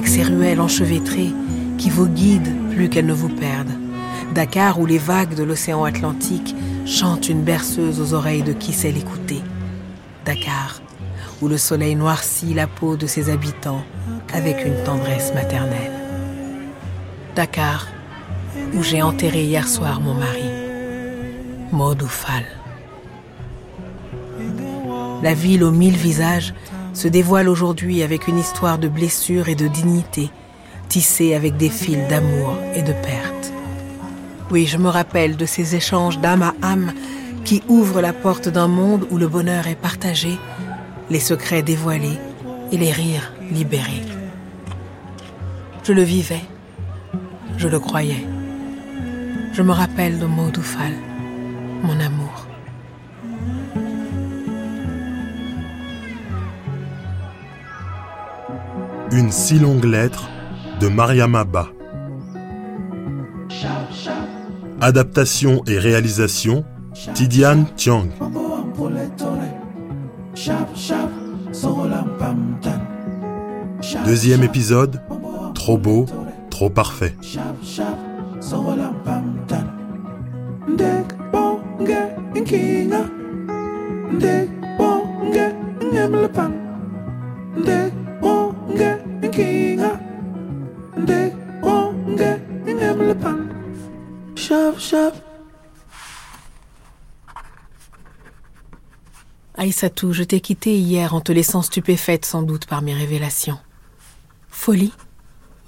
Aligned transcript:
avec 0.00 0.08
ses 0.08 0.22
ruelles 0.22 0.62
enchevêtrées 0.62 1.34
qui 1.76 1.90
vous 1.90 2.06
guident 2.06 2.54
plus 2.70 2.88
qu'elles 2.88 3.04
ne 3.04 3.12
vous 3.12 3.28
perdent. 3.28 3.78
Dakar 4.32 4.80
où 4.80 4.86
les 4.86 4.96
vagues 4.96 5.34
de 5.34 5.42
l'océan 5.42 5.84
Atlantique 5.84 6.54
chantent 6.86 7.28
une 7.28 7.42
berceuse 7.42 8.00
aux 8.00 8.14
oreilles 8.14 8.42
de 8.42 8.54
qui 8.54 8.72
sait 8.72 8.92
l'écouter. 8.92 9.42
Dakar 10.24 10.80
où 11.42 11.48
le 11.48 11.58
soleil 11.58 11.96
noircit 11.96 12.54
la 12.54 12.66
peau 12.66 12.96
de 12.96 13.06
ses 13.06 13.28
habitants 13.28 13.82
avec 14.32 14.64
une 14.64 14.82
tendresse 14.84 15.34
maternelle. 15.34 15.92
Dakar 17.36 17.86
où 18.72 18.82
j'ai 18.82 19.02
enterré 19.02 19.44
hier 19.44 19.68
soir 19.68 20.00
mon 20.00 20.14
mari, 20.14 20.50
Modoufal. 21.72 22.46
La 25.22 25.34
ville 25.34 25.62
aux 25.62 25.72
mille 25.72 25.98
visages 25.98 26.54
se 26.92 27.08
dévoile 27.08 27.48
aujourd'hui 27.48 28.02
avec 28.02 28.28
une 28.28 28.38
histoire 28.38 28.78
de 28.78 28.88
blessures 28.88 29.48
et 29.48 29.54
de 29.54 29.68
dignité, 29.68 30.30
tissée 30.88 31.34
avec 31.34 31.56
des 31.56 31.68
fils 31.68 32.08
d'amour 32.08 32.56
et 32.74 32.82
de 32.82 32.92
perte. 32.92 33.52
Oui, 34.50 34.66
je 34.66 34.78
me 34.78 34.88
rappelle 34.88 35.36
de 35.36 35.46
ces 35.46 35.76
échanges 35.76 36.18
d'âme 36.18 36.42
à 36.42 36.54
âme 36.62 36.92
qui 37.44 37.62
ouvrent 37.68 38.00
la 38.00 38.12
porte 38.12 38.48
d'un 38.48 38.68
monde 38.68 39.06
où 39.10 39.16
le 39.16 39.28
bonheur 39.28 39.66
est 39.66 39.80
partagé, 39.80 40.38
les 41.08 41.20
secrets 41.20 41.62
dévoilés 41.62 42.18
et 42.72 42.76
les 42.76 42.92
rires 42.92 43.32
libérés. 43.50 44.02
Je 45.84 45.92
le 45.92 46.02
vivais, 46.02 46.44
je 47.56 47.68
le 47.68 47.78
croyais. 47.78 48.26
Je 49.52 49.62
me 49.62 49.72
rappelle 49.72 50.18
de 50.18 50.26
Maudoufal, 50.26 50.92
mon 51.82 51.98
amour. 51.98 52.39
Une 59.12 59.32
si 59.32 59.58
longue 59.58 59.84
lettre 59.84 60.28
de 60.78 60.86
Mariama 60.86 61.44
Ba. 61.44 61.68
Adaptation 64.80 65.62
et 65.66 65.78
réalisation 65.78 66.64
Tidiane 67.14 67.66
Tiang. 67.76 68.06
Deuxième 74.04 74.44
épisode, 74.44 75.02
trop 75.54 75.76
beau, 75.76 76.06
trop 76.48 76.70
parfait. 76.70 77.16
Aïssatou, 99.56 100.14
je 100.14 100.22
t'ai 100.22 100.40
quitté 100.40 100.78
hier 100.78 101.14
en 101.14 101.20
te 101.20 101.32
laissant 101.32 101.60
stupéfaite 101.60 102.24
sans 102.24 102.40
doute 102.40 102.64
par 102.64 102.80
mes 102.80 102.94
révélations. 102.94 103.58
Folie 104.48 104.94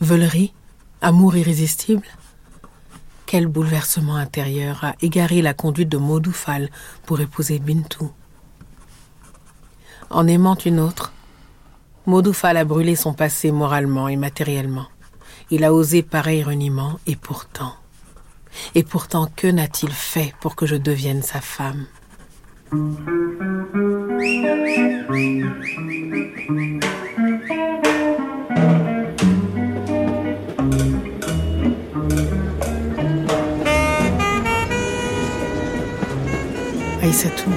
Veulerie 0.00 0.54
Amour 1.02 1.36
irrésistible 1.36 2.06
Quel 3.26 3.48
bouleversement 3.48 4.16
intérieur 4.16 4.82
a 4.82 4.94
égaré 5.02 5.42
la 5.42 5.52
conduite 5.52 5.90
de 5.90 5.98
Maudoufal 5.98 6.70
pour 7.04 7.20
épouser 7.20 7.58
Bintou 7.58 8.10
En 10.08 10.26
aimant 10.26 10.56
une 10.56 10.80
autre, 10.80 11.12
Maudoufal 12.06 12.56
a 12.56 12.64
brûlé 12.64 12.96
son 12.96 13.12
passé 13.12 13.52
moralement 13.52 14.08
et 14.08 14.16
matériellement. 14.16 14.86
Il 15.50 15.64
a 15.64 15.74
osé 15.74 16.02
pareil 16.02 16.42
reniement 16.42 16.98
et 17.06 17.16
pourtant... 17.16 17.74
Et 18.74 18.82
pourtant, 18.82 19.28
que 19.34 19.46
n'a-t-il 19.46 19.92
fait 19.92 20.34
pour 20.40 20.56
que 20.56 20.66
je 20.66 20.76
devienne 20.76 21.22
sa 21.22 21.40
femme? 21.40 21.86
Aïssatou, 37.02 37.50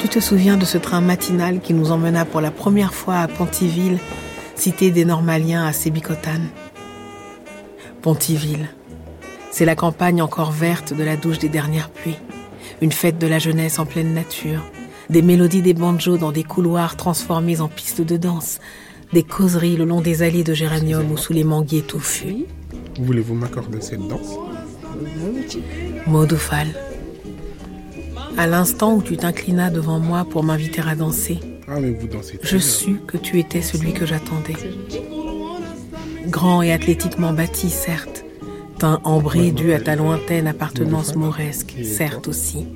tu 0.00 0.08
te 0.08 0.20
souviens 0.20 0.56
de 0.56 0.64
ce 0.64 0.78
train 0.78 1.00
matinal 1.00 1.60
qui 1.60 1.74
nous 1.74 1.90
emmena 1.90 2.24
pour 2.24 2.40
la 2.40 2.50
première 2.50 2.94
fois 2.94 3.18
à 3.18 3.28
Pontiville, 3.28 3.98
cité 4.54 4.90
des 4.90 5.04
Normaliens 5.04 5.66
à 5.66 5.72
Sébicotane 5.72 6.48
Pontiville, 8.00 8.68
c'est 9.50 9.64
la 9.64 9.74
campagne 9.74 10.22
encore 10.22 10.52
verte 10.52 10.94
de 10.94 11.02
la 11.02 11.16
douche 11.16 11.38
des 11.38 11.48
dernières 11.48 11.90
pluies. 11.90 12.18
Une 12.80 12.92
fête 12.92 13.18
de 13.18 13.26
la 13.26 13.38
jeunesse 13.38 13.78
en 13.78 13.86
pleine 13.86 14.14
nature, 14.14 14.62
des 15.10 15.22
mélodies 15.22 15.62
des 15.62 15.74
banjos 15.74 16.18
dans 16.18 16.32
des 16.32 16.44
couloirs 16.44 16.96
transformés 16.96 17.60
en 17.60 17.68
pistes 17.68 18.02
de 18.02 18.16
danse, 18.16 18.60
des 19.12 19.22
causeries 19.22 19.76
le 19.76 19.84
long 19.84 20.00
des 20.00 20.22
allées 20.22 20.44
de 20.44 20.54
géranium 20.54 21.10
ou 21.10 21.16
sous 21.16 21.32
les 21.32 21.44
manguiers 21.44 21.82
touffus. 21.82 22.44
Voulez-vous 23.00 23.34
m'accorder 23.34 23.80
cette 23.80 24.06
danse? 24.06 24.36
Modoufal, 26.06 26.68
à 28.36 28.46
l'instant 28.46 28.94
où 28.94 29.02
tu 29.02 29.16
t'inclinas 29.16 29.70
devant 29.70 29.98
moi 29.98 30.24
pour 30.24 30.42
m'inviter 30.44 30.82
à 30.86 30.94
danser, 30.94 31.38
ah, 31.68 31.80
mais 31.80 31.90
vous 31.90 32.06
dansez 32.06 32.38
je 32.42 32.58
sus 32.58 33.00
que 33.06 33.16
tu 33.16 33.38
étais 33.38 33.62
celui 33.62 33.92
que 33.92 34.06
j'attendais. 34.06 34.56
Grand 36.26 36.62
et 36.62 36.72
athlétiquement 36.72 37.32
bâti, 37.32 37.70
certes, 37.70 38.24
teint 38.78 39.00
ambré 39.04 39.50
dû 39.50 39.72
à 39.72 39.80
ta 39.80 39.96
lointaine 39.96 40.46
appartenance 40.46 41.16
mauresque, 41.16 41.74
certes 41.82 42.28
aussi. 42.28 42.66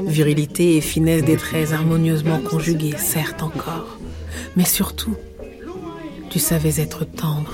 Virilité 0.00 0.76
et 0.76 0.80
finesse 0.80 1.24
des 1.24 1.36
traits 1.36 1.72
harmonieusement 1.72 2.38
conjugués, 2.38 2.94
certes 2.98 3.42
encore. 3.42 3.98
Mais 4.56 4.64
surtout, 4.64 5.16
tu 6.30 6.38
savais 6.38 6.80
être 6.80 7.04
tendre. 7.04 7.52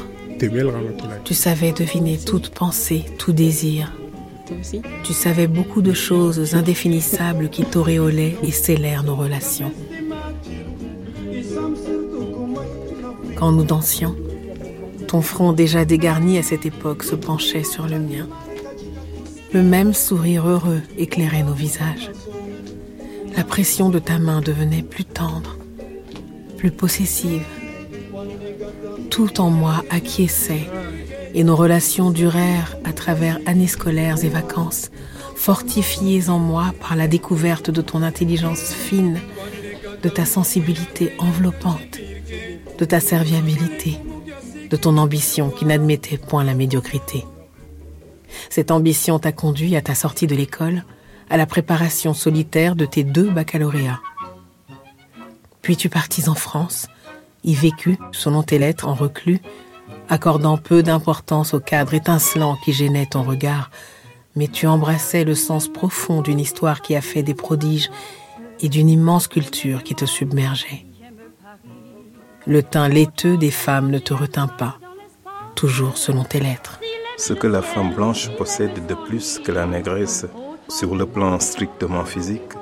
Tu 1.25 1.35
savais 1.35 1.73
deviner 1.73 2.19
toute 2.19 2.51
pensée, 2.51 3.05
tout 3.19 3.33
désir. 3.33 3.93
Tu 5.05 5.13
savais 5.13 5.47
beaucoup 5.47 5.83
de 5.83 5.93
choses 5.93 6.55
indéfinissables 6.55 7.51
qui 7.51 7.65
t'auréolaient 7.65 8.37
et 8.43 8.51
scellèrent 8.51 9.03
nos 9.03 9.17
relations. 9.17 9.73
Quand 13.37 13.53
nous 13.53 13.65
dansions, 13.65 14.17
ton 15.09 15.23
front 15.23 15.55
déjà 15.55 15.87
dégarni 15.87 16.37
à 16.37 16.43
cette 16.43 16.67
époque 16.67 17.03
se 17.03 17.15
penchait 17.15 17.65
sur 17.65 17.87
le 17.87 17.99
mien. 17.99 18.29
Le 19.55 19.63
même 19.63 19.95
sourire 19.95 20.47
heureux 20.47 20.83
éclairait 20.99 21.43
nos 21.43 21.55
visages. 21.55 22.11
La 23.35 23.43
pression 23.43 23.89
de 23.89 23.99
ta 23.99 24.19
main 24.19 24.43
devenait 24.43 24.83
plus 24.83 25.07
tendre, 25.07 25.57
plus 26.59 26.71
possessive. 26.71 27.47
Tout 29.09 29.41
en 29.41 29.49
moi 29.49 29.83
acquiesçait 29.89 30.69
et 31.33 31.43
nos 31.43 31.57
relations 31.57 32.11
durèrent 32.11 32.77
à 32.85 32.93
travers 32.93 33.39
années 33.47 33.67
scolaires 33.67 34.23
et 34.23 34.29
vacances, 34.29 34.91
fortifiées 35.37 36.29
en 36.29 36.39
moi 36.39 36.75
par 36.81 36.97
la 36.97 37.09
découverte 37.09 37.71
de 37.71 37.81
ton 37.81 38.03
intelligence 38.03 38.75
fine, 38.75 39.21
de 40.03 40.09
ta 40.11 40.27
sensibilité 40.27 41.13
enveloppante, 41.19 41.99
de 42.79 42.85
ta 42.85 43.01
serviabilité 43.01 43.99
de 44.71 44.77
ton 44.77 44.97
ambition 44.97 45.51
qui 45.51 45.65
n'admettait 45.65 46.19
point 46.19 46.45
la 46.45 46.55
médiocrité. 46.55 47.25
Cette 48.51 48.71
ambition 48.71 49.19
t'a 49.19 49.33
conduit 49.33 49.77
à 49.77 49.83
ta 49.83 49.95
sortie 49.95 50.27
de 50.27 50.35
l'école, 50.35 50.85
à 51.31 51.37
la 51.37 51.47
préparation 51.47 52.15
solitaire 52.15 52.77
de 52.77 52.85
tes 52.85 53.05
deux 53.05 53.31
baccalauréats. 53.31 54.01
Puis 55.63 55.77
tu 55.77 55.89
partis 55.89 56.29
en 56.29 56.35
France, 56.35 56.89
y 57.45 57.55
vécus, 57.55 57.99
selon 58.13 58.43
tes 58.43 58.59
lettres, 58.59 58.89
en 58.89 58.95
reclus, 58.95 59.41
accordant 60.09 60.57
peu 60.57 60.83
d'importance 60.83 61.55
au 61.55 61.61
cadre 61.61 61.95
étincelant 61.95 62.57
qui 62.65 62.73
gênait 62.73 63.07
ton 63.07 63.23
regard, 63.23 63.71
mais 64.37 64.49
tu 64.49 64.67
embrassais 64.67 65.25
le 65.25 65.35
sens 65.35 65.69
profond 65.69 66.23
d'une 66.23 66.41
histoire 66.41 66.81
qui 66.81 66.95
a 66.95 67.01
fait 67.01 67.23
des 67.23 67.35
prodiges 67.35 67.91
et 68.61 68.69
d'une 68.69 68.89
immense 68.89 69.29
culture 69.29 69.83
qui 69.83 69.95
te 69.95 70.05
submergeait. 70.05 70.88
Le 72.49 72.63
teint 72.63 72.89
laiteux 72.89 73.37
des 73.37 73.51
femmes 73.51 73.91
ne 73.91 73.99
te 73.99 74.15
retint 74.15 74.49
pas, 74.49 74.79
toujours 75.55 75.99
selon 75.99 76.25
tes 76.25 76.41
lettres. 76.41 76.81
Ce 77.19 77.35
que 77.35 77.47
la 77.47 77.61
femme 77.61 77.95
blanche 77.95 78.31
possède 78.39 78.87
de 78.87 78.95
plus 78.95 79.39
que 79.39 79.53
la 79.53 79.67
négresse 79.67 80.25
sur 80.67 80.97
le 80.97 81.05
plan 81.05 81.39
strictement 81.41 82.07
physique 82.07 82.55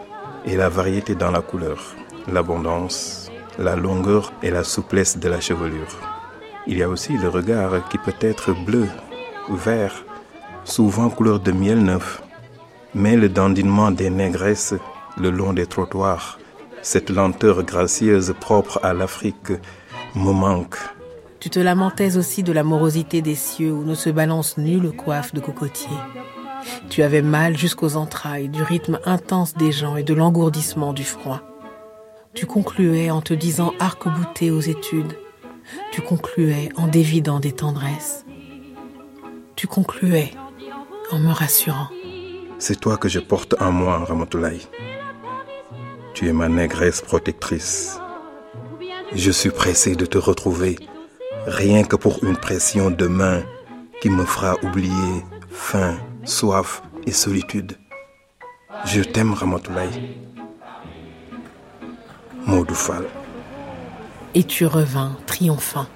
est 0.44 0.56
la 0.56 0.69
variété 0.69 1.15
dans 1.15 1.31
la 1.31 1.41
couleur, 1.41 1.94
l'abondance, 2.27 3.31
la 3.61 3.77
longueur 3.77 4.33
et 4.43 4.50
la 4.50 4.65
souplesse 4.65 5.19
de 5.19 5.29
la 5.29 5.41
chevelure. 5.41 5.97
Il 6.67 6.79
y 6.79 6.82
a 6.82 6.89
aussi 6.89 7.17
le 7.17 7.29
regard 7.29 7.89
qui 7.89 7.99
peut 7.99 8.21
être 8.21 8.53
bleu, 8.65 8.89
vert, 9.49 10.05
souvent 10.65 11.11
couleur 11.11 11.39
de 11.39 11.53
miel 11.53 11.79
neuf, 11.79 12.25
mais 12.93 13.17
le 13.17 13.29
dandinement 13.29 13.93
des 13.93 14.11
négresses 14.11 14.75
le 15.17 15.31
long 15.31 15.53
des 15.53 15.67
trottoirs 15.67 16.41
cette 16.87 17.11
lenteur 17.11 17.65
gracieuse 17.65 18.33
propre 18.41 18.79
à 18.85 18.94
l'Afrique 18.94 19.50
me 20.15 20.31
manque 20.31 20.77
Tu 21.41 21.50
te 21.50 21.59
lamentais 21.59 22.17
aussi 22.17 22.44
de 22.44 22.53
la 22.53 22.62
morosité 22.62 23.23
des 23.23 23.35
cieux 23.35 23.73
où 23.73 23.83
ne 23.83 23.97
se 23.97 24.09
balance 24.09 24.56
nulle 24.56 24.93
coiffe 24.93 25.35
de 25.35 25.41
cocotier. 25.41 25.97
Tu 26.88 27.03
avais 27.03 27.23
mal 27.23 27.59
jusqu'aux 27.59 27.97
entrailles 27.97 28.49
du 28.49 28.62
rythme 28.62 29.00
intense 29.05 29.55
des 29.55 29.73
gens 29.73 29.97
et 29.97 30.05
de 30.05 30.15
l'engourdissement 30.15 30.93
du 30.93 31.03
froid. 31.03 31.43
Tu 32.35 32.47
concluais 32.47 33.11
en 33.11 33.21
te 33.21 33.35
disant 33.35 33.73
arc-bouté 33.81 34.53
aux 34.53 34.61
études. 34.61 35.19
Tu 35.91 36.03
concluais 36.03 36.69
en 36.77 36.87
dévidant 36.87 37.41
des 37.41 37.53
tendresses. 37.53 38.25
Tu 39.56 39.67
concluais 39.67 40.31
en 41.11 41.19
me 41.19 41.32
rassurant. 41.32 41.89
C'est 42.61 42.79
toi 42.79 42.97
que 42.97 43.09
je 43.09 43.19
porte 43.19 43.56
en 43.61 43.73
moi, 43.73 44.05
Ramatoulaye. 44.05 44.69
Tu 46.17 46.29
es 46.29 46.33
ma 46.33 46.49
négresse 46.49 47.03
protectrice. 47.03 48.01
Je 49.15 49.31
suis 49.31 49.51
pressé 49.51 49.97
de 49.97 50.07
te 50.07 50.17
retrouver, 50.17 50.79
rien 51.47 51.85
que 51.85 51.95
pour 51.95 52.25
une 52.25 52.39
pression 52.39 52.91
de 52.91 53.07
main 53.07 53.43
qui 54.01 54.09
me 54.09 54.25
fera 54.25 54.55
oublier 54.63 55.25
faim, 55.51 55.99
soif 56.25 56.83
et 57.07 57.13
solitude. 57.13 57.77
Je 58.87 59.03
t'aime, 59.03 59.35
Ramatoulaye. 59.35 60.17
Maudoufal. 62.47 63.05
Et 64.33 64.45
tu 64.45 64.65
revins 64.65 65.19
triomphant. 65.27 65.87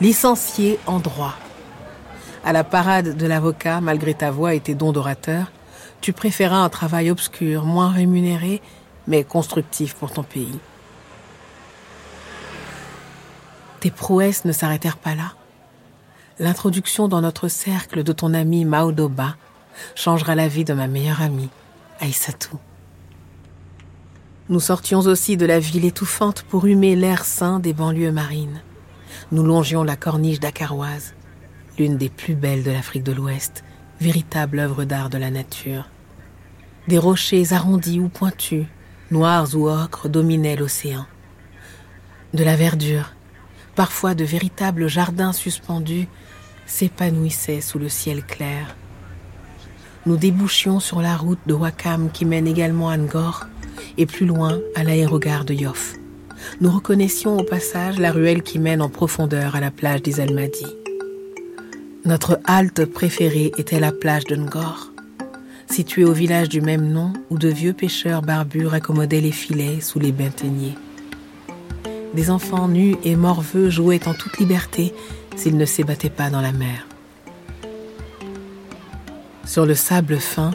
Licencié 0.00 0.78
en 0.86 1.00
droit. 1.00 1.34
À 2.44 2.52
la 2.52 2.62
parade 2.62 3.16
de 3.16 3.26
l'avocat, 3.26 3.80
malgré 3.80 4.14
ta 4.14 4.30
voix 4.30 4.54
et 4.54 4.60
tes 4.60 4.76
dons 4.76 4.92
d'orateur, 4.92 5.50
tu 6.00 6.12
préféras 6.12 6.58
un 6.58 6.68
travail 6.68 7.10
obscur, 7.10 7.64
moins 7.64 7.90
rémunéré, 7.90 8.62
mais 9.06 9.24
constructif 9.24 9.94
pour 9.94 10.12
ton 10.12 10.22
pays. 10.22 10.58
Tes 13.80 13.90
prouesses 13.90 14.44
ne 14.44 14.52
s'arrêtèrent 14.52 14.98
pas 14.98 15.14
là. 15.14 15.32
L'introduction 16.38 17.08
dans 17.08 17.20
notre 17.20 17.48
cercle 17.48 18.02
de 18.02 18.12
ton 18.12 18.34
ami 18.34 18.64
Maodoba 18.64 19.36
changera 19.94 20.34
la 20.34 20.48
vie 20.48 20.64
de 20.64 20.74
ma 20.74 20.86
meilleure 20.86 21.22
amie, 21.22 21.50
Aïssatou. 22.00 22.58
Nous 24.48 24.60
sortions 24.60 25.00
aussi 25.00 25.36
de 25.36 25.46
la 25.46 25.60
ville 25.60 25.84
étouffante 25.84 26.42
pour 26.42 26.66
humer 26.66 26.96
l'air 26.96 27.24
sain 27.24 27.60
des 27.60 27.72
banlieues 27.72 28.10
marines. 28.10 28.62
Nous 29.32 29.44
longions 29.44 29.84
la 29.84 29.96
corniche 29.96 30.40
dakaroise, 30.40 31.14
l'une 31.78 31.96
des 31.96 32.08
plus 32.08 32.34
belles 32.34 32.64
de 32.64 32.70
l'Afrique 32.70 33.04
de 33.04 33.12
l'Ouest, 33.12 33.64
véritable 34.00 34.58
œuvre 34.58 34.84
d'art 34.84 35.10
de 35.10 35.18
la 35.18 35.30
nature. 35.30 35.88
Des 36.88 36.98
rochers 36.98 37.52
arrondis 37.52 38.00
ou 38.00 38.08
pointus, 38.08 38.64
noirs 39.10 39.54
ou 39.54 39.68
ocres, 39.68 40.08
dominaient 40.08 40.56
l'océan. 40.56 41.06
De 42.32 42.42
la 42.42 42.56
verdure, 42.56 43.12
parfois 43.74 44.14
de 44.14 44.24
véritables 44.24 44.88
jardins 44.88 45.32
suspendus, 45.32 46.08
s'épanouissaient 46.66 47.60
sous 47.60 47.78
le 47.78 47.88
ciel 47.88 48.24
clair. 48.24 48.76
Nous 50.06 50.16
débouchions 50.16 50.80
sur 50.80 51.02
la 51.02 51.16
route 51.16 51.40
de 51.46 51.52
Wakam 51.52 52.10
qui 52.10 52.24
mène 52.24 52.46
également 52.46 52.88
à 52.88 52.96
Ngor 52.96 53.46
et 53.98 54.06
plus 54.06 54.26
loin 54.26 54.58
à 54.74 54.82
l'aérogare 54.82 55.44
de 55.44 55.52
Yoff. 55.52 55.96
Nous 56.62 56.70
reconnaissions 56.70 57.36
au 57.36 57.42
passage 57.42 57.98
la 57.98 58.12
ruelle 58.12 58.42
qui 58.42 58.58
mène 58.58 58.80
en 58.80 58.88
profondeur 58.88 59.56
à 59.56 59.60
la 59.60 59.70
plage 59.70 60.00
des 60.00 60.20
Almadies. 60.20 60.79
Notre 62.06 62.40
halte 62.46 62.86
préférée 62.86 63.52
était 63.58 63.78
la 63.78 63.92
plage 63.92 64.24
de 64.24 64.34
Ngor, 64.34 64.90
située 65.68 66.04
au 66.04 66.12
village 66.12 66.48
du 66.48 66.62
même 66.62 66.90
nom 66.90 67.12
où 67.28 67.36
de 67.36 67.48
vieux 67.48 67.74
pêcheurs 67.74 68.22
barbus 68.22 68.66
raccommodaient 68.66 69.20
les 69.20 69.32
filets 69.32 69.82
sous 69.82 69.98
les 69.98 70.10
binteniers. 70.10 70.78
Des 72.14 72.30
enfants 72.30 72.68
nus 72.68 72.96
et 73.04 73.16
morveux 73.16 73.68
jouaient 73.68 74.08
en 74.08 74.14
toute 74.14 74.38
liberté 74.38 74.94
s'ils 75.36 75.58
ne 75.58 75.66
s'ébattaient 75.66 76.08
pas 76.08 76.30
dans 76.30 76.40
la 76.40 76.52
mer. 76.52 76.86
Sur 79.44 79.66
le 79.66 79.74
sable 79.74 80.16
fin, 80.16 80.52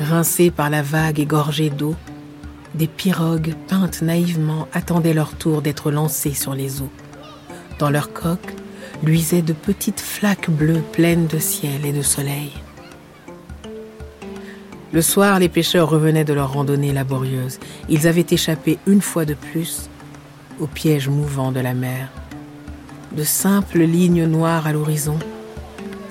rincé 0.00 0.50
par 0.50 0.68
la 0.68 0.82
vague 0.82 1.20
et 1.20 1.26
gorgé 1.26 1.70
d'eau, 1.70 1.94
des 2.74 2.88
pirogues 2.88 3.54
peintes 3.68 4.02
naïvement 4.02 4.66
attendaient 4.72 5.14
leur 5.14 5.36
tour 5.36 5.62
d'être 5.62 5.92
lancées 5.92 6.34
sur 6.34 6.54
les 6.54 6.82
eaux. 6.82 6.90
Dans 7.78 7.90
leurs 7.90 8.12
coques, 8.12 8.55
luisaient 9.02 9.42
de 9.42 9.52
petites 9.52 10.00
flaques 10.00 10.50
bleues 10.50 10.82
pleines 10.92 11.26
de 11.26 11.38
ciel 11.38 11.84
et 11.84 11.92
de 11.92 12.02
soleil. 12.02 12.52
Le 14.92 15.02
soir, 15.02 15.38
les 15.38 15.48
pêcheurs 15.48 15.90
revenaient 15.90 16.24
de 16.24 16.32
leur 16.32 16.52
randonnée 16.52 16.92
laborieuse. 16.92 17.58
Ils 17.88 18.06
avaient 18.06 18.26
échappé 18.30 18.78
une 18.86 19.02
fois 19.02 19.24
de 19.24 19.34
plus 19.34 19.90
au 20.60 20.66
piège 20.66 21.08
mouvant 21.08 21.52
de 21.52 21.60
la 21.60 21.74
mer. 21.74 22.08
De 23.12 23.24
simples 23.24 23.80
lignes 23.80 24.26
noires 24.26 24.66
à 24.66 24.72
l'horizon, 24.72 25.18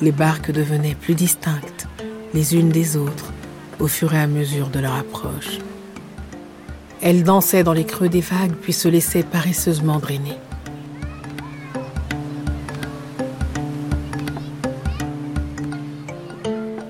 les 0.02 0.12
barques 0.12 0.52
devenaient 0.52 0.96
plus 0.96 1.16
distinctes 1.16 1.88
les 2.34 2.56
unes 2.56 2.70
des 2.70 2.98
autres 2.98 3.32
au 3.80 3.88
fur 3.88 4.14
et 4.14 4.20
à 4.20 4.28
mesure 4.28 4.70
de 4.70 4.80
leur 4.80 4.94
approche. 4.94 5.60
Elles 7.02 7.24
dansaient 7.24 7.64
dans 7.64 7.74
les 7.74 7.86
creux 7.86 8.10
des 8.10 8.22
vagues 8.22 8.56
puis 8.62 8.74
se 8.74 8.88
laissaient 8.88 9.24
paresseusement 9.24 10.00
drainer. 10.00 10.38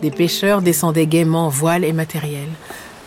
Des 0.06 0.12
pêcheurs 0.12 0.62
descendaient 0.62 1.08
gaiement 1.08 1.50
voiles 1.50 1.84
et 1.84 1.92
matériel, 1.92 2.48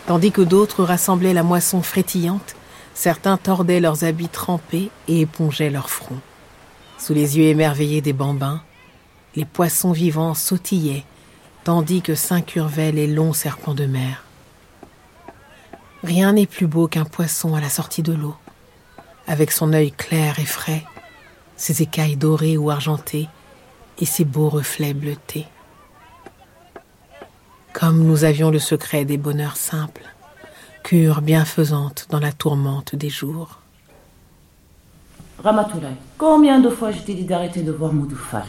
tandis 0.05 0.33
que 0.33 0.41
d'autres 0.41 0.83
rassemblaient 0.83 1.33
la 1.33 1.43
moisson 1.43 1.81
frétillante, 1.81 2.57
certains 2.93 3.37
tordaient 3.37 3.79
leurs 3.79 4.03
habits 4.03 4.27
trempés 4.27 4.91
et 5.07 5.21
épongeaient 5.21 5.69
leurs 5.69 5.89
fronts. 5.89 6.19
Sous 6.97 7.13
les 7.13 7.37
yeux 7.37 7.45
émerveillés 7.45 8.01
des 8.01 8.11
bambins, 8.11 8.61
les 9.37 9.45
poissons 9.45 9.93
vivants 9.93 10.33
sautillaient, 10.33 11.05
tandis 11.63 12.01
que 12.01 12.15
s'incurvaient 12.15 12.91
les 12.91 13.07
longs 13.07 13.31
serpents 13.31 13.73
de 13.73 13.85
mer. 13.85 14.25
Rien 16.03 16.33
n'est 16.33 16.47
plus 16.47 16.67
beau 16.67 16.89
qu'un 16.89 17.05
poisson 17.05 17.55
à 17.55 17.61
la 17.61 17.69
sortie 17.69 18.03
de 18.03 18.11
l'eau, 18.11 18.35
avec 19.25 19.53
son 19.53 19.71
œil 19.71 19.93
clair 19.93 20.37
et 20.37 20.45
frais, 20.45 20.83
ses 21.55 21.81
écailles 21.81 22.17
dorées 22.17 22.57
ou 22.57 22.69
argentées 22.69 23.29
et 23.99 24.05
ses 24.05 24.25
beaux 24.25 24.49
reflets 24.49 24.93
bleutés 24.93 25.47
comme 27.73 28.03
nous 28.03 28.23
avions 28.23 28.51
le 28.51 28.59
secret 28.59 29.05
des 29.05 29.17
bonheurs 29.17 29.57
simples, 29.57 30.03
cure 30.83 31.21
bienfaisante 31.21 32.07
dans 32.09 32.19
la 32.19 32.31
tourmente 32.31 32.95
des 32.95 33.09
jours. 33.09 33.59
Ramatoulaye, 35.43 35.95
combien 36.17 36.59
de 36.59 36.69
fois 36.69 36.91
je 36.91 36.99
t'ai 36.99 37.13
dit 37.13 37.23
d'arrêter 37.23 37.61
de 37.61 37.71
voir 37.71 37.93
Moudoufal 37.93 38.43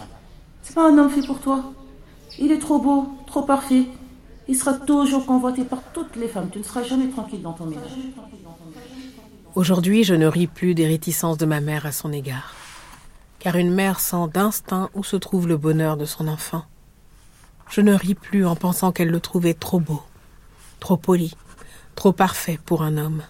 C'est 0.62 0.74
pas 0.74 0.90
un 0.90 0.98
homme 0.98 1.10
fait 1.10 1.24
pour 1.24 1.40
toi? 1.40 1.62
Il 2.38 2.50
est 2.50 2.58
trop 2.58 2.80
beau, 2.80 3.08
trop 3.26 3.42
parfait. 3.42 3.84
Il 4.48 4.56
sera 4.56 4.74
toujours 4.74 5.26
convoité 5.26 5.62
par 5.62 5.82
toutes 5.92 6.16
les 6.16 6.26
femmes. 6.26 6.48
Tu 6.50 6.58
ne 6.58 6.64
seras 6.64 6.82
jamais 6.82 7.08
tranquille 7.08 7.42
dans 7.42 7.52
ton 7.52 7.66
ménage. 7.66 7.90
Aujourd'hui, 9.54 10.02
je 10.02 10.14
ne 10.14 10.26
ris 10.26 10.46
plus 10.46 10.74
des 10.74 10.86
réticences 10.86 11.38
de 11.38 11.46
ma 11.46 11.60
mère 11.60 11.86
à 11.86 11.92
son 11.92 12.12
égard. 12.12 12.54
Car 13.38 13.56
une 13.56 13.72
mère 13.72 14.00
sent 14.00 14.28
d'instinct 14.32 14.90
où 14.94 15.04
se 15.04 15.16
trouve 15.16 15.46
le 15.46 15.56
bonheur 15.56 15.96
de 15.96 16.04
son 16.04 16.26
enfant. 16.26 16.64
Je 17.70 17.80
ne 17.80 17.94
ris 17.94 18.14
plus 18.14 18.44
en 18.44 18.56
pensant 18.56 18.90
qu'elle 18.90 19.10
le 19.10 19.20
trouvait 19.20 19.54
trop 19.54 19.78
beau, 19.78 20.02
trop 20.80 20.96
poli, 20.96 21.36
trop 21.94 22.12
parfait 22.12 22.58
pour 22.66 22.82
un 22.82 22.96
homme. 22.96 23.22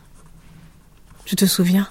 Tu 1.27 1.37
te 1.37 1.45
souviens? 1.45 1.89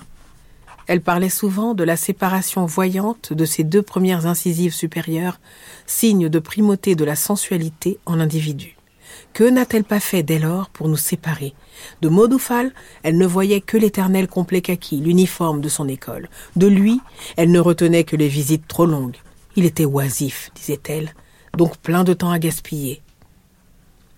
Elle 0.88 1.01
parlait 1.01 1.29
souvent 1.29 1.75
de 1.75 1.84
la 1.84 1.96
séparation 1.96 2.65
voyante 2.65 3.34
de 3.34 3.46
ses 3.46 3.63
deux 3.63 3.84
premières 3.84 4.25
incisives 4.25 4.74
supérieures, 4.74 5.39
signe 5.86 6.27
de 6.27 6.39
primauté 6.39 6.96
de 6.96 7.06
la 7.06 7.15
sensualité 7.15 8.00
en 8.08 8.15
l'individu. 8.15 8.75
Que 9.34 9.44
n'a-t-elle 9.44 9.84
pas 9.84 10.00
fait 10.00 10.24
dès 10.24 10.39
lors 10.39 10.70
pour 10.70 10.88
nous 10.88 10.98
séparer? 10.98 11.53
De 12.01 12.10
Modoufal, 12.10 12.74
elle 13.03 13.20
ne 13.20 13.27
voyait 13.27 13.62
que 13.62 13.77
l'éternel 13.77 14.27
complet 14.27 14.62
kaki, 14.62 14.98
l'uniforme 14.98 15.62
de 15.62 15.70
son 15.70 15.88
école. 15.88 16.29
De 16.56 16.65
lui, 16.65 17.00
elle 17.38 17.51
ne 17.51 17.60
retenait 17.60 18.03
que 18.03 18.15
les 18.15 18.27
visites 18.27 18.68
trop 18.68 18.88
longues. 18.88 19.18
Il 19.56 19.65
était 19.65 19.86
oisif, 19.86 20.50
disait-elle, 20.56 21.13
donc 21.58 21.77
plein 21.77 22.03
de 22.03 22.13
temps 22.13 22.32
à 22.32 22.39
gaspiller. 22.39 23.01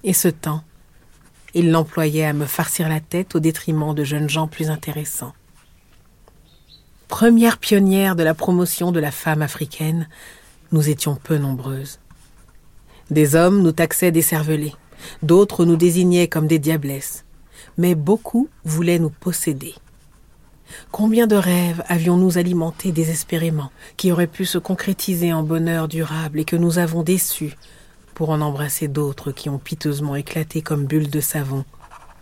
Et 0.04 0.14
ce 0.14 0.28
temps, 0.28 0.64
il 1.54 1.72
l'employait 1.72 2.26
à 2.26 2.34
me 2.34 2.46
farcir 2.46 2.88
la 2.88 3.00
tête 3.00 3.36
au 3.36 3.40
détriment 3.40 3.94
de 3.94 4.04
jeunes 4.04 4.30
gens 4.30 4.48
plus 4.48 4.70
intéressants. 4.70 5.34
Première 7.08 7.58
pionnière 7.58 8.16
de 8.16 8.24
la 8.24 8.34
promotion 8.34 8.92
de 8.92 9.00
la 9.00 9.12
femme 9.12 9.42
africaine, 9.42 10.08
nous 10.72 10.90
étions 10.90 11.16
peu 11.16 11.38
nombreuses. 11.38 12.00
Des 13.10 13.36
hommes 13.36 13.62
nous 13.62 13.74
taxaient 13.74 14.14
d'écervelés, 14.14 14.74
d'autres 15.22 15.66
nous 15.66 15.76
désignaient 15.76 16.30
comme 16.30 16.48
des 16.48 16.60
diablesses, 16.60 17.26
mais 17.78 17.96
beaucoup 17.96 18.48
voulaient 18.64 19.00
nous 19.00 19.10
posséder. 19.10 19.76
Combien 20.92 21.28
de 21.28 21.36
rêves 21.36 21.84
avions-nous 21.88 22.38
alimentés 22.38 22.92
désespérément, 22.92 23.72
qui 23.98 24.12
auraient 24.12 24.28
pu 24.28 24.46
se 24.46 24.58
concrétiser 24.58 25.34
en 25.34 25.44
bonheur 25.44 25.88
durable 25.88 26.40
et 26.40 26.46
que 26.46 26.56
nous 26.56 26.80
avons 26.80 27.04
déçus, 27.04 27.56
pour 28.14 28.30
en 28.30 28.42
embrasser 28.42 28.88
d'autres 28.88 29.32
qui 29.32 29.50
ont 29.50 29.58
piteusement 29.58 30.16
éclaté 30.16 30.62
comme 30.62 30.86
bulles 30.86 31.10
de 31.10 31.22
savon, 31.22 31.66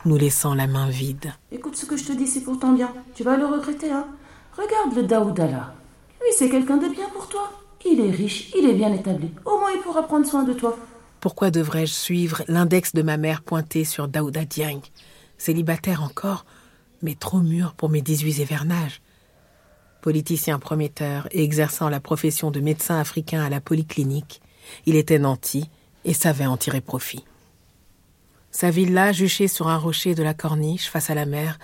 nous 0.05 0.17
laissant 0.17 0.53
la 0.53 0.67
main 0.67 0.89
vide. 0.89 1.33
Écoute 1.51 1.75
ce 1.75 1.85
que 1.85 1.97
je 1.97 2.05
te 2.05 2.13
dis, 2.13 2.27
c'est 2.27 2.41
pourtant 2.41 2.73
bien. 2.73 2.91
Tu 3.15 3.23
vas 3.23 3.37
le 3.37 3.45
regretter, 3.45 3.91
hein 3.91 4.07
Regarde 4.57 4.95
le 4.95 5.03
Daoudala. 5.03 5.73
Oui, 6.21 6.27
c'est 6.37 6.49
quelqu'un 6.49 6.77
de 6.77 6.89
bien 6.89 7.07
pour 7.13 7.27
toi. 7.27 7.51
Il 7.85 7.99
est 8.01 8.11
riche, 8.11 8.51
il 8.57 8.69
est 8.69 8.73
bien 8.73 8.93
établi. 8.93 9.31
Au 9.45 9.57
moins, 9.57 9.71
il 9.73 9.81
pourra 9.81 10.03
prendre 10.03 10.25
soin 10.25 10.43
de 10.43 10.53
toi. 10.53 10.77
Pourquoi 11.21 11.49
devrais-je 11.51 11.93
suivre 11.93 12.43
l'index 12.47 12.93
de 12.93 13.01
ma 13.01 13.17
mère 13.17 13.41
pointé 13.41 13.83
sur 13.83 14.07
Daouda 14.07 14.45
Dieng 14.45 14.81
Célibataire 15.37 16.03
encore, 16.03 16.45
mais 17.01 17.15
trop 17.15 17.39
mûr 17.39 17.73
pour 17.73 17.89
mes 17.89 18.01
18 18.01 18.39
évernages. 18.39 19.01
Politicien 20.01 20.59
prometteur 20.59 21.27
et 21.31 21.43
exerçant 21.43 21.89
la 21.89 21.99
profession 21.99 22.51
de 22.51 22.59
médecin 22.59 22.99
africain 22.99 23.41
à 23.41 23.49
la 23.49 23.61
polyclinique, 23.61 24.41
il 24.85 24.95
était 24.95 25.19
nanti 25.19 25.69
et 26.05 26.13
savait 26.13 26.45
en 26.45 26.57
tirer 26.57 26.81
profit. 26.81 27.25
Sa 28.51 28.71
villa, 28.71 29.11
juchée 29.11 29.47
sur 29.47 29.67
un 29.67 29.77
rocher 29.77 30.15
de 30.15 30.23
la 30.23 30.33
corniche 30.33 30.89
face 30.89 31.09
à 31.09 31.15
la 31.15 31.25
mer, 31.25 31.59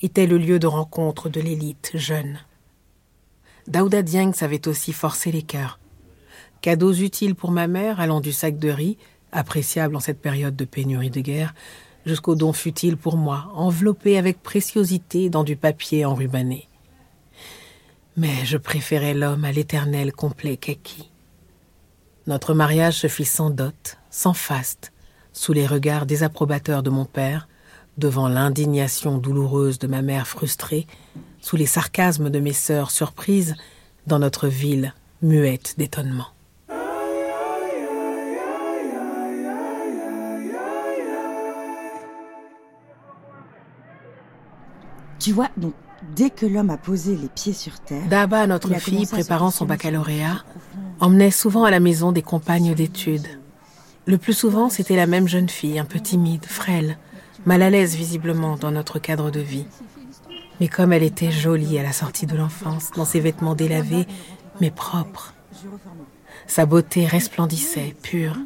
était 0.00 0.26
le 0.26 0.38
lieu 0.38 0.58
de 0.58 0.66
rencontre 0.66 1.28
de 1.28 1.40
l'élite 1.40 1.92
jeune. 1.94 2.38
Daouda 3.68 4.02
Dieng 4.02 4.32
savait 4.32 4.66
aussi 4.66 4.92
forcer 4.92 5.30
les 5.30 5.42
cœurs. 5.42 5.78
Cadeaux 6.60 6.92
utiles 6.92 7.34
pour 7.34 7.50
ma 7.50 7.66
mère, 7.66 8.00
allant 8.00 8.20
du 8.20 8.32
sac 8.32 8.58
de 8.58 8.70
riz, 8.70 8.98
appréciable 9.30 9.96
en 9.96 10.00
cette 10.00 10.20
période 10.20 10.56
de 10.56 10.64
pénurie 10.64 11.10
de 11.10 11.20
guerre, 11.20 11.54
jusqu'aux 12.06 12.34
dons 12.34 12.52
futiles 12.52 12.96
pour 12.96 13.16
moi, 13.16 13.50
enveloppés 13.54 14.18
avec 14.18 14.42
préciosité 14.42 15.30
dans 15.30 15.44
du 15.44 15.56
papier 15.56 16.04
enrubanné. 16.04 16.68
Mais 18.16 18.44
je 18.44 18.58
préférais 18.58 19.14
l'homme 19.14 19.44
à 19.44 19.52
l'éternel 19.52 20.12
complet 20.12 20.56
kaki. 20.56 21.10
Notre 22.26 22.54
mariage 22.54 22.98
se 22.98 23.06
fit 23.06 23.24
sans 23.24 23.50
dot, 23.50 23.98
sans 24.10 24.34
faste, 24.34 24.92
sous 25.32 25.52
les 25.52 25.66
regards 25.66 26.06
désapprobateurs 26.06 26.82
de 26.82 26.90
mon 26.90 27.04
père, 27.04 27.48
devant 27.98 28.28
l'indignation 28.28 29.18
douloureuse 29.18 29.78
de 29.78 29.86
ma 29.86 30.02
mère 30.02 30.26
frustrée, 30.26 30.86
sous 31.40 31.56
les 31.56 31.66
sarcasmes 31.66 32.30
de 32.30 32.38
mes 32.38 32.52
sœurs 32.52 32.90
surprises, 32.90 33.54
dans 34.06 34.18
notre 34.18 34.48
ville 34.48 34.94
muette 35.20 35.74
d'étonnement. 35.78 36.28
Tu 45.22 45.32
vois, 45.32 45.50
donc 45.56 45.72
dès 46.16 46.30
que 46.30 46.46
l'homme 46.46 46.70
a 46.70 46.76
posé 46.76 47.14
les 47.14 47.28
pieds 47.28 47.52
sur 47.52 47.78
terre. 47.78 48.02
Daba, 48.08 48.48
notre 48.48 48.74
fille, 48.74 49.06
préparant 49.06 49.52
son 49.52 49.66
baccalauréat, 49.66 50.42
emmenait 50.98 51.30
souvent 51.30 51.62
à 51.62 51.70
la 51.70 51.78
maison 51.78 52.10
des 52.10 52.22
compagnes 52.22 52.74
d'études. 52.74 53.28
Le 54.06 54.18
plus 54.18 54.32
souvent, 54.32 54.68
c'était 54.68 54.96
la 54.96 55.06
même 55.06 55.28
jeune 55.28 55.48
fille, 55.48 55.78
un 55.78 55.84
peu 55.84 56.00
timide, 56.00 56.44
frêle, 56.44 56.98
mal 57.46 57.62
à 57.62 57.70
l'aise 57.70 57.94
visiblement 57.94 58.56
dans 58.56 58.72
notre 58.72 58.98
cadre 58.98 59.30
de 59.30 59.38
vie. 59.38 59.66
Mais 60.58 60.66
comme 60.66 60.92
elle 60.92 61.04
était 61.04 61.30
jolie 61.30 61.78
à 61.78 61.84
la 61.84 61.92
sortie 61.92 62.26
de 62.26 62.36
l'enfance, 62.36 62.90
dans 62.96 63.04
ses 63.04 63.20
vêtements 63.20 63.54
délavés, 63.54 64.08
mais 64.60 64.72
propres. 64.72 65.34
Sa 66.48 66.66
beauté 66.66 67.06
resplendissait, 67.06 67.94
pure. 68.02 68.36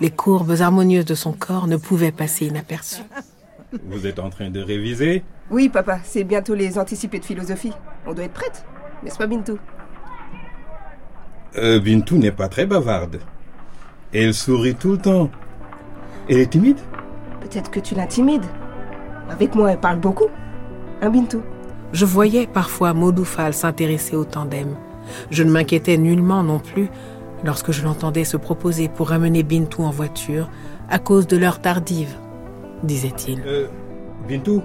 Les 0.00 0.10
courbes 0.10 0.60
harmonieuses 0.60 1.06
de 1.06 1.14
son 1.14 1.32
corps 1.32 1.66
ne 1.66 1.78
pouvaient 1.78 2.12
passer 2.12 2.46
inaperçues. 2.46 3.00
Vous 3.86 4.06
êtes 4.06 4.18
en 4.18 4.30
train 4.30 4.50
de 4.50 4.60
réviser 4.60 5.22
Oui, 5.50 5.68
papa, 5.68 5.98
c'est 6.02 6.24
bientôt 6.24 6.54
les 6.54 6.78
anticipés 6.78 7.18
de 7.18 7.24
philosophie. 7.24 7.72
On 8.06 8.14
doit 8.14 8.24
être 8.24 8.32
prête, 8.32 8.64
n'est-ce 9.02 9.18
pas, 9.18 9.26
Bintou? 9.26 9.58
Euh, 11.56 11.78
Bintou 11.78 12.16
n'est 12.16 12.32
pas 12.32 12.48
très 12.48 12.64
bavarde. 12.64 13.18
Elle 14.12 14.32
sourit 14.32 14.74
tout 14.74 14.92
le 14.92 14.98
temps. 14.98 15.30
Elle 16.30 16.38
est 16.38 16.50
timide? 16.50 16.78
Peut-être 17.40 17.70
que 17.70 17.80
tu 17.80 17.94
l'intimides. 17.94 18.46
Avec 19.28 19.54
moi, 19.54 19.72
elle 19.72 19.80
parle 19.80 19.98
beaucoup. 19.98 20.28
Hein, 21.02 21.10
Bintou? 21.10 21.42
Je 21.92 22.06
voyais 22.06 22.46
parfois 22.46 22.94
Maudoufal 22.94 23.52
s'intéresser 23.52 24.16
au 24.16 24.24
tandem. 24.24 24.76
Je 25.30 25.42
ne 25.42 25.50
m'inquiétais 25.50 25.98
nullement 25.98 26.42
non 26.42 26.58
plus 26.58 26.88
lorsque 27.44 27.72
je 27.72 27.82
l'entendais 27.84 28.24
se 28.24 28.36
proposer 28.36 28.88
pour 28.88 29.10
ramener 29.10 29.42
Bintou 29.42 29.82
en 29.82 29.90
voiture 29.90 30.50
à 30.88 30.98
cause 30.98 31.26
de 31.26 31.36
l'heure 31.36 31.60
tardive 31.60 32.14
disait-il. 32.82 33.42
Euh, 33.46 33.66
Bintou, 34.26 34.62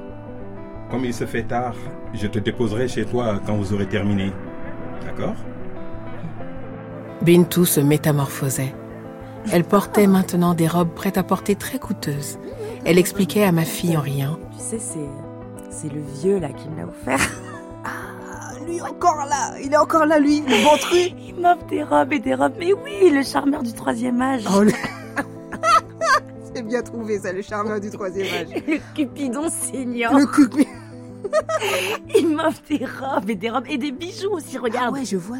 comme 0.89 1.05
il 1.05 1.13
se 1.13 1.25
fait 1.25 1.43
tard, 1.43 1.75
je 2.13 2.27
te 2.27 2.39
déposerai 2.39 2.87
chez 2.87 3.05
toi 3.05 3.39
quand 3.45 3.55
vous 3.55 3.73
aurez 3.73 3.87
terminé. 3.87 4.31
D'accord? 5.05 5.35
Bintou 7.21 7.65
se 7.65 7.79
métamorphosait. 7.79 8.73
Elle 9.51 9.63
portait 9.63 10.07
maintenant 10.07 10.53
des 10.53 10.67
robes 10.67 10.93
prêtes 10.93 11.17
à 11.17 11.23
porter 11.23 11.55
très 11.55 11.79
coûteuses. 11.79 12.39
Elle 12.85 12.97
expliquait 12.97 13.43
à 13.43 13.51
ma 13.51 13.65
fille 13.65 13.97
en 13.97 14.01
riant. 14.01 14.37
Tu 14.53 14.59
sais, 14.59 14.79
c'est, 14.79 15.89
le 15.93 16.01
vieux 16.21 16.39
là 16.39 16.49
qui 16.49 16.69
me 16.69 16.77
l'a 16.77 16.87
offert. 16.87 17.19
Ah, 17.85 18.53
lui 18.65 18.81
encore 18.81 19.25
là, 19.29 19.55
il 19.61 19.73
est 19.73 19.77
encore 19.77 20.05
là 20.05 20.19
lui, 20.19 20.41
le 20.41 20.63
bon 20.63 20.77
truc. 20.77 21.13
Il 21.27 21.41
m'offre 21.41 21.65
des 21.67 21.83
robes 21.83 22.13
et 22.13 22.19
des 22.19 22.35
robes, 22.35 22.53
mais 22.57 22.73
oui, 22.73 23.09
le 23.09 23.23
charmeur 23.23 23.63
du 23.63 23.73
troisième 23.73 24.21
âge. 24.21 24.43
Oh, 24.47 24.63
c'est 24.65 24.89
bien 26.73 26.81
trouvé 26.81 27.19
ça, 27.19 27.31
le 27.31 27.43
charmeur 27.43 27.79
du 27.79 27.91
troisième 27.91 28.25
âge. 28.33 28.63
Le 28.67 28.79
cupidon 28.95 29.47
saignant. 29.47 30.17
Le 30.17 30.25
cupidon. 30.25 30.69
il 32.15 32.35
m'offre 32.35 32.63
des 32.67 32.83
robes 32.83 33.29
et 33.29 33.35
des 33.35 33.51
robes 33.51 33.67
et 33.69 33.77
des 33.77 33.91
bijoux 33.91 34.31
aussi, 34.31 34.57
regarde. 34.57 34.95
Ah 34.95 34.99
ouais, 34.99 35.05
je 35.05 35.17
vois. 35.17 35.37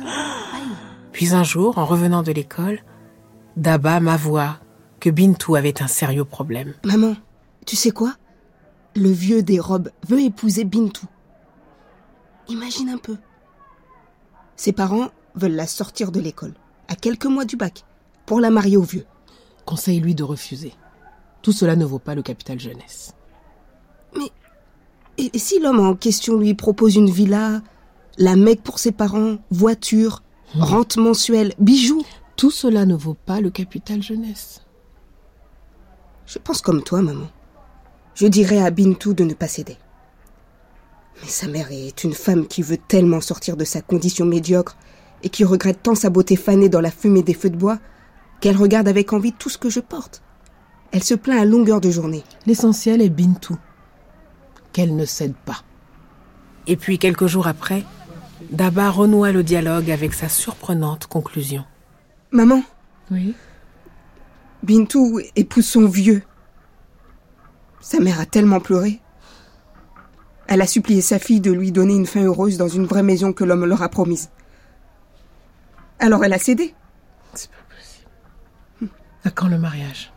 Puis 1.11 1.33
un 1.33 1.43
jour, 1.43 1.79
en 1.79 1.85
revenant 1.85 2.21
de 2.21 2.31
l'école, 2.31 2.83
Daba 3.57 3.99
m'avoua 3.99 4.59
que 4.99 5.09
Bintou 5.09 5.55
avait 5.55 5.81
un 5.81 5.87
sérieux 5.87 6.23
problème. 6.23 6.75
Maman, 6.85 7.15
tu 7.65 7.75
sais 7.75 7.91
quoi? 7.91 8.13
Le 8.95 9.09
vieux 9.09 9.41
des 9.41 9.59
robes 9.59 9.89
veut 10.07 10.21
épouser 10.21 10.65
Bintou. 10.65 11.07
Imagine 12.47 12.89
un 12.89 12.97
peu. 12.97 13.17
Ses 14.55 14.71
parents 14.71 15.09
veulent 15.33 15.55
la 15.55 15.65
sortir 15.65 16.11
de 16.11 16.19
l'école, 16.19 16.53
à 16.87 16.95
quelques 16.95 17.25
mois 17.25 17.45
du 17.45 17.55
bac, 17.55 17.85
pour 18.27 18.39
la 18.39 18.51
marier 18.51 18.77
au 18.77 18.83
vieux. 18.83 19.05
Conseille-lui 19.65 20.13
de 20.13 20.23
refuser. 20.23 20.73
Tout 21.43 21.51
cela 21.51 21.75
ne 21.75 21.85
vaut 21.85 21.99
pas 21.99 22.15
le 22.15 22.23
capital 22.23 22.59
jeunesse. 22.59 23.13
Mais 24.17 24.31
et 25.19 25.37
si 25.37 25.59
l'homme 25.59 25.79
en 25.79 25.93
question 25.93 26.37
lui 26.37 26.55
propose 26.55 26.95
une 26.95 27.11
villa, 27.11 27.61
la 28.17 28.35
mec 28.35 28.63
pour 28.63 28.79
ses 28.79 28.91
parents, 28.91 29.37
voiture, 29.51 30.23
hmm. 30.55 30.61
rente 30.61 30.97
mensuelle, 30.97 31.53
bijoux? 31.59 32.03
Tout 32.35 32.49
cela 32.49 32.85
ne 32.85 32.95
vaut 32.95 33.13
pas 33.13 33.41
le 33.41 33.51
capital 33.51 34.01
jeunesse. 34.01 34.61
Je 36.25 36.39
pense 36.39 36.61
comme 36.61 36.81
toi, 36.81 37.01
maman. 37.01 37.27
Je 38.15 38.25
dirais 38.25 38.59
à 38.59 38.71
Bintou 38.71 39.13
de 39.13 39.23
ne 39.23 39.33
pas 39.33 39.47
céder. 39.47 39.77
Mais 41.21 41.29
sa 41.29 41.47
mère 41.47 41.71
est 41.71 42.03
une 42.03 42.13
femme 42.13 42.47
qui 42.47 42.61
veut 42.61 42.77
tellement 42.77 43.21
sortir 43.21 43.57
de 43.57 43.65
sa 43.65 43.81
condition 43.81 44.25
médiocre 44.25 44.77
et 45.21 45.29
qui 45.29 45.43
regrette 45.43 45.83
tant 45.83 45.95
sa 45.95 46.09
beauté 46.09 46.35
fanée 46.35 46.69
dans 46.69 46.81
la 46.81 46.91
fumée 46.91 47.23
des 47.23 47.33
feux 47.33 47.49
de 47.49 47.57
bois 47.57 47.79
qu'elle 48.39 48.57
regarde 48.57 48.87
avec 48.87 49.13
envie 49.13 49.33
tout 49.33 49.49
ce 49.49 49.57
que 49.57 49.69
je 49.69 49.79
porte. 49.79 50.23
Elle 50.93 51.03
se 51.03 51.15
plaint 51.15 51.41
à 51.41 51.45
longueur 51.45 51.81
de 51.81 51.89
journée. 51.89 52.23
L'essentiel 52.45 53.01
est 53.01 53.09
Bintou. 53.09 53.57
Qu'elle 54.71 54.95
ne 54.95 55.05
cède 55.05 55.33
pas. 55.33 55.63
Et 56.67 56.77
puis, 56.77 56.99
quelques 56.99 57.25
jours 57.25 57.47
après, 57.47 57.83
Daba 58.51 58.91
renoua 58.91 59.31
le 59.31 59.43
dialogue 59.43 59.89
avec 59.89 60.13
sa 60.13 60.29
surprenante 60.29 61.07
conclusion. 61.07 61.65
Maman 62.31 62.61
Oui 63.09 63.33
Bintou 64.61 65.19
épouse 65.35 65.65
son 65.65 65.87
vieux. 65.87 66.21
Sa 67.81 67.99
mère 67.99 68.19
a 68.19 68.27
tellement 68.27 68.59
pleuré. 68.59 69.01
Elle 70.47 70.61
a 70.61 70.67
supplié 70.67 71.01
sa 71.01 71.17
fille 71.17 71.41
de 71.41 71.51
lui 71.51 71.71
donner 71.71 71.95
une 71.95 72.05
fin 72.05 72.21
heureuse 72.21 72.57
dans 72.57 72.67
une 72.67 72.85
vraie 72.85 73.03
maison 73.03 73.33
que 73.33 73.43
l'homme 73.43 73.65
leur 73.65 73.81
a 73.81 73.89
promise. 73.89 74.29
Alors 75.97 76.23
elle 76.23 76.33
a 76.33 76.39
cédé. 76.39 76.75
C'est 77.33 77.49
pas 77.49 77.57
possible. 77.75 78.91
À 79.25 79.31
quand 79.31 79.47
le 79.47 79.57
mariage? 79.57 80.12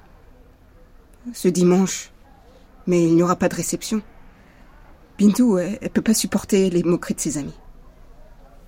Ce 1.32 1.48
dimanche. 1.48 2.10
Mais 2.86 3.02
il 3.02 3.14
n'y 3.14 3.22
aura 3.22 3.36
pas 3.36 3.48
de 3.48 3.54
réception. 3.54 4.02
Bintou, 5.18 5.58
elle, 5.58 5.78
ne 5.82 5.88
peut 5.88 6.02
pas 6.02 6.14
supporter 6.14 6.70
les 6.70 6.82
moqueries 6.82 7.14
de 7.14 7.20
ses 7.20 7.38
amis. 7.38 7.54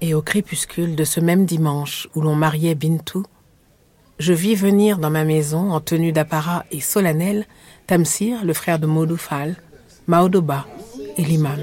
Et 0.01 0.15
au 0.15 0.23
crépuscule 0.23 0.97
de 0.97 1.05
ce 1.05 1.21
même 1.21 1.45
dimanche 1.45 2.09
où 2.15 2.21
l'on 2.21 2.35
mariait 2.35 2.75
Bintou, 2.75 3.25
je 4.19 4.33
vis 4.33 4.55
venir 4.55 4.99
dans 4.99 5.11
ma 5.11 5.25
maison 5.25 5.71
en 5.71 5.81
tenue 5.81 6.13
d'apparat 6.13 6.65
et 6.71 6.81
solennel 6.81 7.47
Tamsir, 7.87 8.45
le 8.45 8.53
frère 8.53 8.79
de 8.79 8.87
Maudoufal, 8.87 9.57
Maodoba 10.07 10.67
et 11.17 11.25
l'imam. 11.25 11.61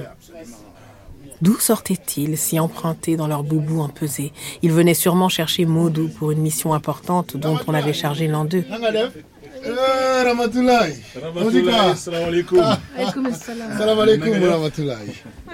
D'où 1.42 1.60
sortaient-ils 1.60 2.38
si 2.38 2.60
empruntés 2.60 3.18
dans 3.18 3.28
leur 3.28 3.44
boubou 3.44 3.82
empesé 3.82 4.32
Ils 4.62 4.72
venaient 4.72 4.94
sûrement 4.94 5.30
chercher 5.30 5.66
Maudou 5.66 6.08
pour 6.08 6.32
une 6.32 6.40
mission 6.40 6.74
importante 6.74 7.36
dont 7.36 7.60
on 7.68 7.74
avait 7.74 7.94
chargé 7.94 8.28
l'an 8.28 8.46
d'eux. 8.46 8.64
Eh, 9.66 9.72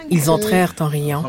Ils 0.10 0.30
entrèrent 0.30 0.74
en 0.80 0.88
riant, 0.88 1.24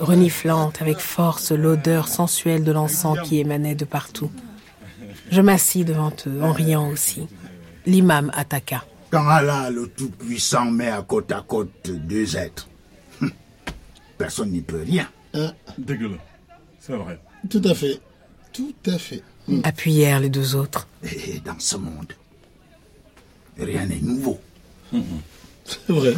reniflant 0.00 0.72
avec 0.80 0.98
force 0.98 1.52
l'odeur 1.52 2.08
sensuelle 2.08 2.64
de 2.64 2.72
l'encens 2.72 3.18
qui 3.24 3.38
émanait 3.38 3.74
de 3.74 3.84
partout. 3.84 4.30
Je 5.30 5.40
m'assis 5.40 5.84
devant 5.84 6.12
eux 6.26 6.42
en 6.42 6.52
riant 6.52 6.88
aussi. 6.88 7.26
L'imam 7.86 8.30
attaqua. 8.34 8.84
Quand 9.10 9.26
Allah, 9.28 9.70
le 9.70 9.86
Tout-Puissant, 9.88 10.66
met 10.70 10.90
à 10.90 11.02
côte 11.02 11.32
à 11.32 11.42
côte 11.46 11.90
deux 11.90 12.36
êtres, 12.36 12.68
personne 14.18 14.50
n'y 14.50 14.60
peut 14.60 14.82
rien. 14.84 15.08
Dégueulasse. 15.78 16.18
C'est 16.80 16.94
vrai. 16.94 17.18
Tout 17.48 17.62
à 17.64 17.74
fait. 17.74 18.00
Tout 18.52 18.74
à 18.86 18.98
fait. 18.98 19.22
Appuyèrent 19.64 20.20
les 20.20 20.28
deux 20.28 20.54
autres. 20.54 20.86
Et 21.04 21.40
dans 21.44 21.58
ce 21.58 21.76
monde, 21.76 22.12
rien 23.58 23.86
n'est 23.86 24.00
nouveau. 24.00 24.40
C'est 24.92 25.92
vrai. 25.92 26.14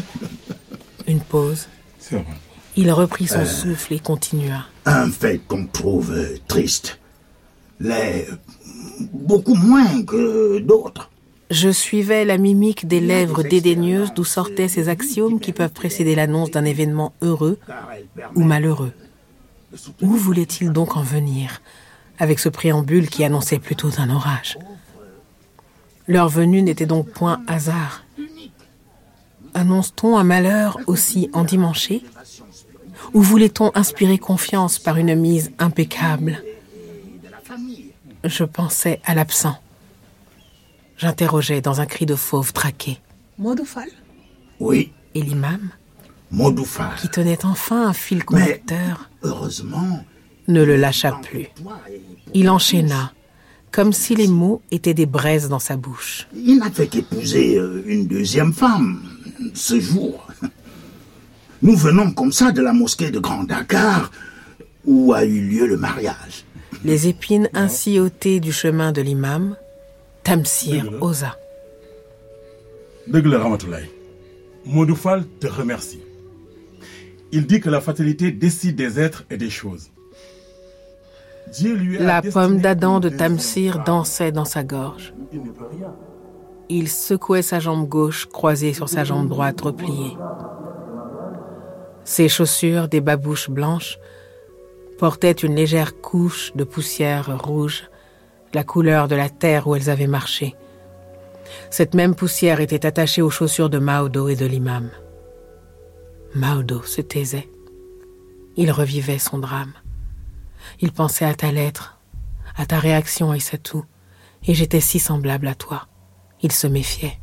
Une 1.07 1.21
pause. 1.21 1.69
C'est 1.99 2.17
vrai. 2.17 2.25
Il 2.77 2.91
reprit 2.91 3.27
son 3.27 3.45
souffle 3.45 3.93
et 3.95 3.99
continua. 3.99 4.65
Un 4.87 5.11
fait 5.11 5.39
qu'on 5.47 5.67
trouve 5.67 6.13
euh, 6.13 6.39
triste 6.49 6.99
l'est 7.81 8.29
euh, 8.31 8.37
beaucoup 9.13 9.55
moins 9.55 10.03
que 10.05 10.59
d'autres. 10.61 11.11
Je 11.51 11.69
suivais 11.69 12.25
la 12.25 12.39
mimique 12.39 12.89
des 12.89 13.01
lèvres 13.01 13.43
dédaigneuses 13.43 14.15
d'où 14.15 14.25
sortaient 14.25 14.69
ces 14.69 14.89
axiomes 14.89 15.39
qui 15.39 15.53
peuvent 15.53 15.73
précéder 15.73 16.15
l'annonce 16.15 16.51
d'un 16.51 16.65
événement 16.65 17.13
heureux 17.21 17.59
ou 18.35 18.43
malheureux. 18.43 18.93
Où 20.01 20.17
voulait-il 20.17 20.73
donc 20.73 20.97
en 20.97 21.03
venir? 21.03 21.61
Avec 22.19 22.39
ce 22.39 22.49
préambule 22.49 23.09
qui 23.09 23.25
annonçait 23.25 23.59
plutôt 23.59 23.91
un 23.99 24.11
orage 24.11 24.59
Leur 26.07 26.29
venue 26.29 26.63
n'était 26.63 26.87
donc 26.87 27.09
point 27.11 27.43
hasard. 27.47 28.05
Annonce-t-on 29.55 30.17
un 30.17 30.25
malheur 30.25 30.79
aussi 30.87 31.29
endimanché? 31.33 32.03
Ou 33.15 33.21
voulait-on 33.23 33.71
inspirer 33.75 34.19
confiance 34.19 34.79
par 34.79 34.97
une 34.97 35.15
mise 35.15 35.53
impeccable? 35.59 36.43
Je 38.25 38.45
pensais 38.45 39.01
à 39.05 39.15
l'absent. 39.15 39.59
J'interrogeais 40.97 41.61
dans 41.61 41.81
un 41.81 41.87
cri 41.87 42.07
de 42.07 42.15
fauve 42.15 42.53
traqué. 42.53 43.01
Modoufal 43.39 43.89
Oui, 44.61 44.93
Et 45.15 45.21
l'imam, 45.23 45.71
Modoufal. 46.31 46.95
qui 46.97 47.09
tenait 47.09 47.45
enfin 47.45 47.89
un 47.89 47.93
fil 47.93 48.25
conducteur, 48.25 49.11
Heureusement, 49.23 50.05
ne 50.49 50.63
le 50.63 50.77
lâcha 50.77 51.19
plus. 51.23 51.49
Il 52.35 52.49
enchaîna, 52.51 53.13
comme 53.71 53.93
si 53.93 54.15
les 54.15 54.29
mots 54.29 54.63
étaient 54.71 54.95
des 54.95 55.07
braises 55.07 55.49
dans 55.49 55.59
sa 55.59 55.77
bouche. 55.77 56.27
il 56.35 56.59
n'avait 56.59 56.87
qu'épouser 56.89 57.57
euh, 57.57 57.83
une 57.87 58.07
deuxième 58.07 58.53
femme 58.53 59.03
ce 59.55 59.79
jour. 59.81 60.27
Nous 61.63 61.77
venons 61.77 62.11
comme 62.11 62.33
ça 62.33 62.51
de 62.53 62.61
la 62.61 62.73
mosquée 62.73 63.11
de 63.11 63.19
Grand 63.19 63.45
Dakar 63.45 64.11
où 64.85 65.13
a 65.13 65.25
eu 65.25 65.41
lieu 65.41 65.67
le 65.67 65.77
mariage. 65.77 66.45
Les 66.85 67.07
épines 67.07 67.49
ainsi 67.55 68.01
ôtées 68.01 68.41
du 68.41 68.53
chemin 68.53 68.91
de 68.91 69.01
l'imam, 69.01 69.57
Tamsir 70.25 70.91
osa. 71.01 71.37
dëgg 73.09 73.27
la 73.27 73.39
Ramatoulaye 73.43 73.91
Modou 74.65 74.95
Fall 74.95 75.25
te 75.41 75.49
remercie 75.49 75.99
il 77.33 77.47
dit 77.47 77.61
que 77.61 77.71
la 77.71 77.81
fatalité 77.81 78.31
décide 78.31 78.77
des 78.77 79.01
êtres 79.01 79.25
et 79.31 79.37
des 79.37 79.51
choses 79.51 79.91
La 82.01 82.23
pomme 82.23 82.61
d'Adam 82.61 83.01
de 83.01 83.09
Tamsir 83.09 83.85
dansait 83.85 84.33
dans 84.33 84.45
sa 84.45 84.65
gorge. 84.65 85.15
Il 86.69 86.89
secouait 86.89 87.43
sa 87.43 87.61
jambe 87.61 87.89
gauche 87.89 88.27
croisée 88.27 88.73
sur 88.73 88.89
sa 88.89 89.05
jambe 89.05 89.29
droite 89.29 89.61
repliée. 89.61 90.17
Ses 92.05 92.29
chaussures, 92.29 92.89
des 92.89 93.01
babouches 93.01 93.51
blanches, 93.51 93.99
portaient 94.99 95.33
une 95.33 95.55
légère 95.55 96.01
couche 96.01 96.53
de 96.55 96.65
poussière 96.65 97.43
rouge, 97.43 97.91
la 98.55 98.65
couleur 98.65 99.09
de 99.09 99.17
la 99.17 99.29
terre 99.29 99.67
où 99.67 99.75
elles 99.75 99.91
avaient 99.91 100.07
marché. 100.07 100.55
Cette 101.71 101.95
même 101.95 102.15
poussière 102.15 102.61
était 102.61 102.87
attachée 102.87 103.23
aux 103.23 103.31
chaussures 103.31 103.71
de 103.71 103.79
Maudo 103.79 104.29
et 104.29 104.37
de 104.37 104.47
l'imam. 104.47 104.91
Maudo 106.35 106.83
se 106.83 107.01
taisait. 107.01 107.49
Il 108.57 108.71
revivait 108.71 109.19
son 109.19 109.39
drame. 109.39 109.73
Il 110.83 110.91
pensait 110.91 111.25
à 111.25 111.35
ta 111.35 111.53
lettre, 111.53 112.01
à 112.57 112.67
ta 112.67 112.81
réaction 112.81 113.33
et 113.33 113.39
c'est 113.39 113.63
tout. 113.63 113.85
Et 114.45 114.53
j'étais 114.53 114.81
si 114.81 114.99
semblable 114.99 115.47
à 115.47 115.55
toi. 115.55 115.87
Il 116.43 116.51
se 116.51 116.67
méfiait. 116.67 117.21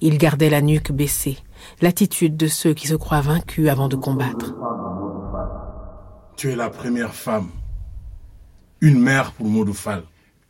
Il 0.00 0.18
gardait 0.18 0.50
la 0.50 0.60
nuque 0.60 0.90
baissée, 0.90 1.38
l'attitude 1.80 2.36
de 2.36 2.48
ceux 2.48 2.74
qui 2.74 2.88
se 2.88 2.96
croient 2.96 3.20
vaincus 3.20 3.68
avant 3.68 3.86
de 3.86 3.94
combattre. 3.94 4.56
Tu 6.36 6.50
es 6.50 6.56
la 6.56 6.68
première 6.68 7.14
femme, 7.14 7.48
une 8.80 8.98
mère 8.98 9.30
pour 9.30 9.46
Modou 9.46 9.72
Fall, 9.72 10.02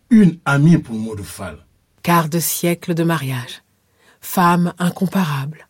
une 0.08 0.38
amie 0.46 0.78
pour 0.78 0.94
Modou 0.94 1.24
Fall. 1.24 1.58
Quart 2.02 2.30
de 2.30 2.38
siècle 2.38 2.94
de 2.94 3.04
mariage. 3.04 3.62
Femme 4.22 4.72
incomparable. 4.78 5.68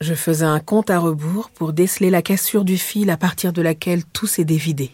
Je 0.00 0.14
faisais 0.14 0.44
un 0.44 0.60
compte 0.60 0.90
à 0.90 1.00
rebours 1.00 1.50
pour 1.50 1.72
déceler 1.72 2.10
la 2.10 2.22
cassure 2.22 2.64
du 2.64 2.78
fil 2.78 3.10
à 3.10 3.16
partir 3.16 3.52
de 3.52 3.62
laquelle 3.62 4.04
tout 4.04 4.28
s'est 4.28 4.44
dévidé. 4.44 4.92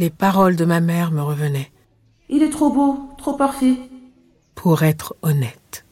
Les 0.00 0.08
paroles 0.08 0.56
de 0.56 0.64
ma 0.64 0.80
mère 0.80 1.10
me 1.10 1.20
revenaient, 1.20 1.70
Il 2.30 2.42
est 2.42 2.48
trop 2.48 2.70
beau, 2.72 3.10
trop 3.18 3.34
parfait. 3.34 3.76
pour 4.54 4.82
être 4.82 5.14
honnête. 5.20 5.84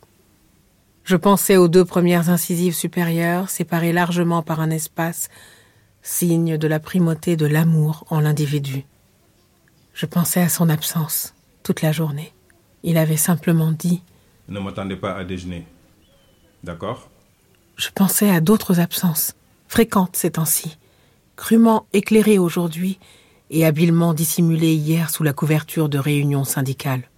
Je 1.04 1.14
pensais 1.14 1.58
aux 1.58 1.68
deux 1.68 1.84
premières 1.84 2.30
incisives 2.30 2.74
supérieures, 2.74 3.50
séparées 3.50 3.92
largement 3.92 4.42
par 4.42 4.60
un 4.60 4.70
espace, 4.70 5.28
signe 6.00 6.56
de 6.56 6.66
la 6.66 6.80
primauté 6.80 7.36
de 7.36 7.44
l'amour 7.44 8.06
en 8.08 8.20
l'individu. 8.20 8.86
Je 9.92 10.06
pensais 10.06 10.40
à 10.40 10.48
son 10.48 10.70
absence 10.70 11.34
toute 11.62 11.82
la 11.82 11.92
journée. 11.92 12.32
Il 12.84 12.96
avait 12.96 13.18
simplement 13.18 13.72
dit 13.72 14.02
Ne 14.48 14.58
m'attendez 14.58 14.96
pas 14.96 15.16
à 15.16 15.24
déjeuner. 15.24 15.66
D'accord? 16.64 17.10
Je 17.76 17.90
pensais 17.94 18.30
à 18.30 18.40
d'autres 18.40 18.80
absences, 18.80 19.34
fréquentes 19.66 20.16
ces 20.16 20.30
temps-ci, 20.30 20.78
crûment 21.36 21.86
éclairées 21.92 22.38
aujourd'hui 22.38 22.98
et 23.50 23.64
habilement 23.64 24.14
dissimulées 24.14 24.74
hier 24.74 25.10
sous 25.10 25.22
la 25.22 25.32
couverture 25.32 25.88
de 25.88 25.98
réunions 25.98 26.44
syndicales. 26.44 27.08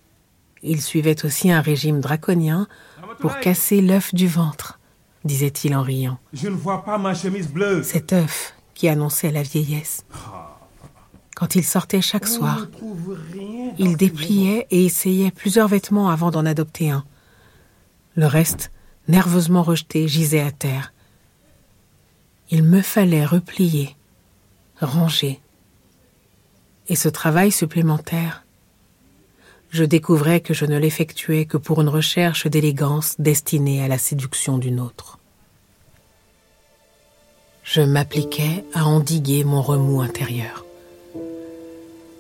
Il 0.63 0.81
suivait 0.83 1.25
aussi 1.25 1.51
un 1.51 1.61
régime 1.61 2.01
draconien 2.01 2.69
pour 3.19 3.39
casser 3.39 3.81
l'œuf 3.81 4.15
du 4.15 4.29
ventre, 4.29 4.79
disait-il 5.25 5.75
en 5.75 5.83
riant. 5.83 6.19
Je 6.33 6.49
ne 6.49 6.55
vois 6.55 6.85
pas 6.85 6.99
ma 6.99 7.15
chemise 7.15 7.49
bleue. 7.49 7.83
Cet 7.83 8.13
œuf 8.13 8.55
qui 8.75 8.89
annonçait 8.89 9.31
la 9.31 9.43
vieillesse. 9.43 10.05
Quand 11.37 11.55
il 11.55 11.65
sortait 11.65 12.03
chaque 12.03 12.27
soir, 12.27 12.67
il 13.79 13.97
dépliait 13.97 14.67
et 14.71 14.85
essayait 14.85 15.31
plusieurs 15.31 15.69
vêtements 15.69 16.11
avant 16.11 16.31
d'en 16.31 16.45
adopter 16.45 16.91
un. 16.91 17.05
Le 18.15 18.27
reste, 18.27 18.71
nerveusement 19.09 19.63
rejeté, 19.63 20.07
gisait 20.07 20.43
à 20.43 20.51
terre. 20.51 20.93
Il 22.51 22.63
me 22.63 22.83
fallait 22.83 23.25
replier, 23.25 23.97
ranger. 24.81 25.41
Et 26.91 26.97
ce 26.97 27.09
travail 27.09 27.53
supplémentaire, 27.53 28.45
je 29.71 29.85
découvrais 29.85 30.41
que 30.41 30.53
je 30.53 30.65
ne 30.65 30.77
l'effectuais 30.77 31.45
que 31.45 31.57
pour 31.57 31.81
une 31.81 31.89
recherche 31.89 32.49
d'élégance 32.49 33.15
destinée 33.21 33.81
à 33.81 33.87
la 33.87 33.97
séduction 33.97 34.59
d'une 34.59 34.81
autre. 34.81 35.19
Je 37.63 37.81
m'appliquais 37.81 38.65
à 38.75 38.87
endiguer 38.87 39.45
mon 39.45 39.63
remous 39.63 40.01
intérieur. 40.01 40.65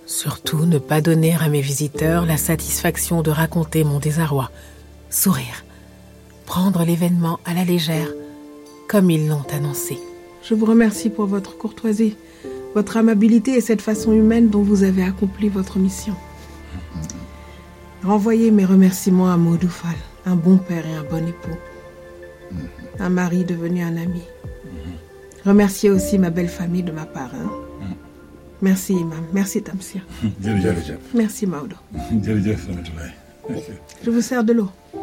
Surtout 0.06 0.64
ne 0.66 0.78
pas 0.78 1.00
donner 1.00 1.34
à 1.34 1.48
mes 1.48 1.60
visiteurs 1.60 2.24
la 2.24 2.36
satisfaction 2.36 3.22
de 3.22 3.32
raconter 3.32 3.82
mon 3.82 3.98
désarroi, 3.98 4.52
sourire, 5.10 5.64
prendre 6.46 6.84
l'événement 6.84 7.40
à 7.44 7.54
la 7.54 7.64
légère, 7.64 8.12
comme 8.86 9.10
ils 9.10 9.26
l'ont 9.26 9.46
annoncé. 9.52 9.98
Je 10.44 10.54
vous 10.54 10.66
remercie 10.66 11.10
pour 11.10 11.26
votre 11.26 11.58
courtoisie, 11.58 12.16
votre 12.74 12.96
amabilité 12.96 13.52
et 13.56 13.60
cette 13.60 13.82
façon 13.82 14.12
humaine 14.12 14.48
dont 14.48 14.62
vous 14.62 14.82
avez 14.84 15.02
accompli 15.04 15.48
votre 15.48 15.78
mission. 15.78 16.14
Renvoyez 18.04 18.50
mes 18.50 18.64
remerciements 18.64 19.30
à 19.30 19.36
Maudoufal, 19.36 19.96
un 20.26 20.36
bon 20.36 20.56
père 20.56 20.84
et 20.86 20.94
un 20.94 21.02
bon 21.04 21.26
époux, 21.26 21.56
un 22.98 23.08
mari 23.10 23.44
devenu 23.44 23.82
un 23.82 23.96
ami. 23.96 24.22
Remerciez 25.44 25.90
aussi 25.90 26.18
ma 26.18 26.30
belle 26.30 26.48
famille 26.48 26.82
de 26.82 26.92
ma 26.92 27.06
part. 27.06 27.30
hein. 27.34 27.50
Merci 28.62 28.92
Imam, 28.92 29.24
merci 29.32 29.62
Tamsir, 29.62 30.02
merci 31.14 31.46
Maudo. 31.46 31.76
Je 34.04 34.10
vous 34.10 34.20
sers 34.20 34.44
de 34.44 34.52
l'eau. 34.52 34.68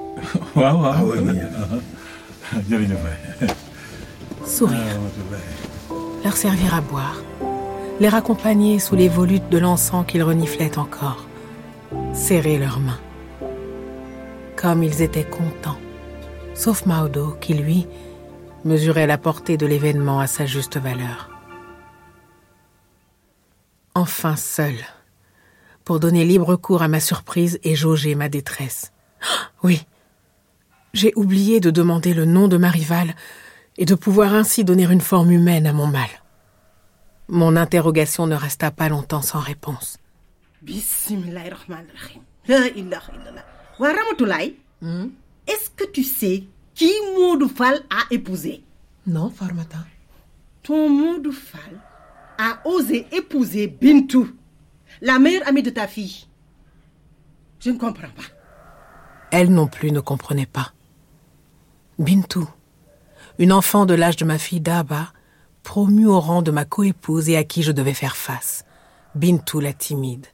Ah. 0.55 1.01
Sourire, 4.45 4.77
Ramatoulaye. 4.77 6.23
leur 6.23 6.37
servir 6.37 6.73
à 6.73 6.81
boire, 6.81 7.21
les 7.99 8.09
raccompagner 8.09 8.79
sous 8.79 8.95
les 8.95 9.09
volutes 9.09 9.49
de 9.49 9.57
l'encens 9.57 10.05
qu'ils 10.05 10.23
reniflaient 10.23 10.77
encore, 10.77 11.25
serrer 12.13 12.57
leurs 12.57 12.79
mains. 12.79 12.99
Comme 14.55 14.83
ils 14.83 15.01
étaient 15.01 15.23
contents, 15.23 15.79
sauf 16.53 16.85
Maudo 16.85 17.35
qui, 17.41 17.53
lui, 17.53 17.87
mesurait 18.65 19.07
la 19.07 19.17
portée 19.17 19.57
de 19.57 19.65
l'événement 19.65 20.19
à 20.19 20.27
sa 20.27 20.45
juste 20.45 20.77
valeur. 20.77 21.29
Enfin 23.95 24.35
seul, 24.35 24.75
pour 25.83 25.99
donner 25.99 26.23
libre 26.23 26.55
cours 26.55 26.83
à 26.83 26.87
ma 26.87 26.99
surprise 26.99 27.59
et 27.63 27.75
jauger 27.75 28.13
ma 28.13 28.29
détresse. 28.29 28.91
Ah, 29.21 29.49
Oui, 29.63 29.85
j'ai 30.93 31.13
oublié 31.15 31.59
de 31.59 31.71
demander 31.71 32.13
le 32.13 32.25
nom 32.25 32.47
de 32.47 32.57
ma 32.57 32.69
rivale 32.69 33.15
et 33.77 33.85
de 33.85 33.95
pouvoir 33.95 34.33
ainsi 34.33 34.63
donner 34.63 34.83
une 34.83 35.01
forme 35.01 35.31
humaine 35.31 35.65
à 35.65 35.73
mon 35.73 35.87
mal. 35.87 36.09
Mon 37.29 37.55
interrogation 37.55 38.25
ne 38.25 38.35
resta 38.35 38.71
pas 38.71 38.89
longtemps 38.89 39.21
sans 39.21 39.39
réponse. 39.39 39.97
Ramatoulaye, 43.79 44.55
est-ce 45.47 45.69
que 45.75 45.85
tu 45.91 46.03
sais 46.03 46.43
qui 46.73 46.91
Modou 47.15 47.49
Fall 47.49 47.81
a 47.89 48.03
épousé? 48.11 48.63
Non, 49.05 49.29
Farmata. 49.29 49.79
Ton 50.63 50.89
Modou 50.89 51.31
Fall 51.31 51.79
a 52.37 52.59
osé 52.65 53.07
épouser 53.11 53.67
Bintou, 53.67 54.29
la 55.01 55.19
meilleure 55.19 55.47
amie 55.47 55.63
de 55.63 55.69
ta 55.69 55.87
fille. 55.87 56.27
Je 57.59 57.71
ne 57.71 57.77
comprends 57.77 58.09
pas. 58.09 58.23
Elle 59.31 59.51
non 59.51 59.67
plus 59.67 59.91
ne 59.91 59.99
comprenait 59.99 60.45
pas. 60.45 60.71
Bintou, 61.99 62.47
une 63.39 63.51
enfant 63.51 63.85
de 63.85 63.93
l'âge 63.95 64.17
de 64.17 64.25
ma 64.25 64.37
fille 64.37 64.61
Daba, 64.61 65.11
promue 65.67 66.07
au 66.07 66.21
rang 66.21 66.41
de 66.41 66.49
ma 66.49 66.63
coépouse 66.63 67.27
et 67.27 67.35
à 67.35 67.43
qui 67.43 67.61
je 67.61 67.73
devais 67.73 67.93
faire 67.93 68.15
face. 68.15 68.63
Bintou 69.15 69.59
la 69.59 69.73
timide. 69.73 70.25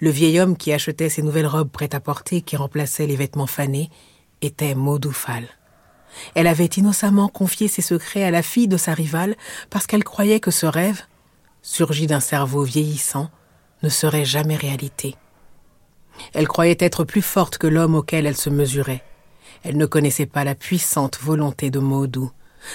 Le 0.00 0.10
vieil 0.10 0.38
homme 0.38 0.54
qui 0.54 0.70
achetait 0.70 1.08
ses 1.08 1.22
nouvelles 1.22 1.46
robes 1.46 1.70
prêtes 1.70 1.94
à 1.94 2.00
porter 2.00 2.42
qui 2.42 2.58
remplaçaient 2.58 3.06
les 3.06 3.16
vêtements 3.16 3.46
fanés 3.46 3.88
était 4.42 4.74
Modou 4.74 5.12
Fall. 5.12 5.48
Elle 6.34 6.46
avait 6.46 6.66
innocemment 6.66 7.28
confié 7.28 7.68
ses 7.68 7.80
secrets 7.80 8.22
à 8.22 8.30
la 8.30 8.42
fille 8.42 8.68
de 8.68 8.76
sa 8.76 8.92
rivale 8.92 9.34
parce 9.70 9.86
qu'elle 9.86 10.04
croyait 10.04 10.40
que 10.40 10.50
ce 10.50 10.66
rêve, 10.66 11.00
surgi 11.62 12.06
d'un 12.06 12.20
cerveau 12.20 12.62
vieillissant, 12.62 13.30
ne 13.82 13.88
serait 13.88 14.26
jamais 14.26 14.56
réalité. 14.56 15.14
Elle 16.34 16.48
croyait 16.48 16.76
être 16.80 17.04
plus 17.04 17.22
forte 17.22 17.56
que 17.56 17.66
l'homme 17.66 17.94
auquel 17.94 18.26
elle 18.26 18.36
se 18.36 18.50
mesurait. 18.50 19.02
Elle 19.62 19.78
ne 19.78 19.86
connaissait 19.86 20.26
pas 20.26 20.44
la 20.44 20.54
puissante 20.54 21.18
volonté 21.18 21.70
de 21.70 21.78
Maudou, 21.78 22.30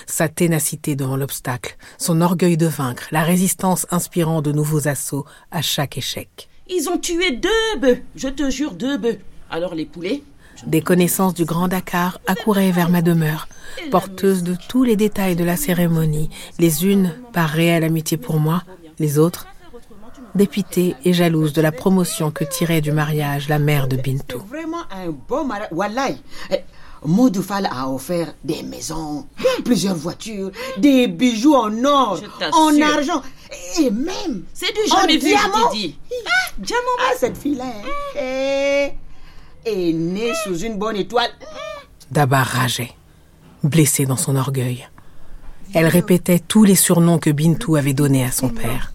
sa 0.05 0.29
ténacité 0.29 0.95
devant 0.95 1.17
l'obstacle, 1.17 1.77
son 1.97 2.21
orgueil 2.21 2.57
de 2.57 2.67
vaincre, 2.67 3.07
la 3.11 3.23
résistance 3.23 3.85
inspirant 3.91 4.41
de 4.41 4.51
nouveaux 4.51 4.87
assauts 4.87 5.25
à 5.51 5.61
chaque 5.61 5.97
échec. 5.97 6.49
Ils 6.67 6.89
ont 6.89 6.97
tué 6.97 7.31
deux 7.31 7.79
bœufs, 7.79 8.01
je 8.15 8.27
te 8.29 8.49
jure, 8.49 8.73
deux 8.73 8.97
bœufs. 8.97 9.19
Alors 9.49 9.75
les 9.75 9.85
poulets? 9.85 10.23
Des 10.67 10.81
connaissances 10.81 11.33
du 11.33 11.45
Grand 11.45 11.67
Dakar 11.67 12.19
accouraient 12.27 12.71
vers 12.71 12.89
ma 12.89 13.01
demeure, 13.01 13.47
porteuses 13.89 14.43
de 14.43 14.55
tous 14.69 14.83
les 14.83 14.95
détails 14.95 15.35
de 15.35 15.43
la 15.43 15.57
cérémonie, 15.57 16.29
les 16.59 16.85
unes 16.85 17.15
par 17.33 17.49
réelle 17.49 17.83
amitié 17.83 18.17
pour 18.17 18.39
moi, 18.39 18.63
les 18.99 19.17
autres 19.17 19.47
dépitée 20.35 20.95
et 21.03 21.13
jalouse 21.13 21.53
de 21.53 21.61
la 21.61 21.71
promotion 21.71 22.31
que 22.31 22.43
tirait 22.43 22.81
du 22.81 22.91
mariage 22.91 23.49
la 23.49 23.59
mère 23.59 23.87
de 23.87 23.97
Bintou. 23.97 24.39
Vraiment 24.39 24.83
un 24.91 25.09
beau 25.09 25.43
mariage. 25.43 26.15
Eh, 27.03 27.07
Maudoufal 27.07 27.65
a 27.71 27.89
offert 27.89 28.33
des 28.43 28.63
maisons, 28.63 29.27
plusieurs 29.65 29.95
voitures, 29.95 30.51
des 30.77 31.07
bijoux 31.07 31.55
en 31.55 31.83
or, 31.83 32.21
en 32.53 32.81
argent 32.81 33.21
et 33.79 33.89
même 33.89 34.43
C'est 34.53 34.73
du 34.73 34.91
en 34.91 34.97
jamais 35.01 35.17
vu, 35.17 35.27
diamant. 35.29 35.71
dit. 35.71 35.97
Ah, 36.25 36.51
diamant. 36.57 36.81
Ah, 36.99 37.13
cette 37.17 37.37
fille-là 37.37 37.65
hein, 37.65 37.89
est, 38.15 38.95
est 39.65 39.93
née 39.93 40.31
sous 40.45 40.57
une 40.59 40.77
bonne 40.77 40.95
étoile. 40.95 41.31
Daba 42.11 42.43
rageait, 42.43 42.91
blessée 43.63 44.05
dans 44.05 44.17
son 44.17 44.35
orgueil. 44.35 44.87
Elle 45.73 45.87
répétait 45.87 46.39
tous 46.39 46.63
les 46.65 46.75
surnoms 46.75 47.17
que 47.19 47.29
Bintou 47.29 47.77
avait 47.77 47.93
donnés 47.93 48.25
à 48.25 48.31
son 48.31 48.49
père. 48.49 48.93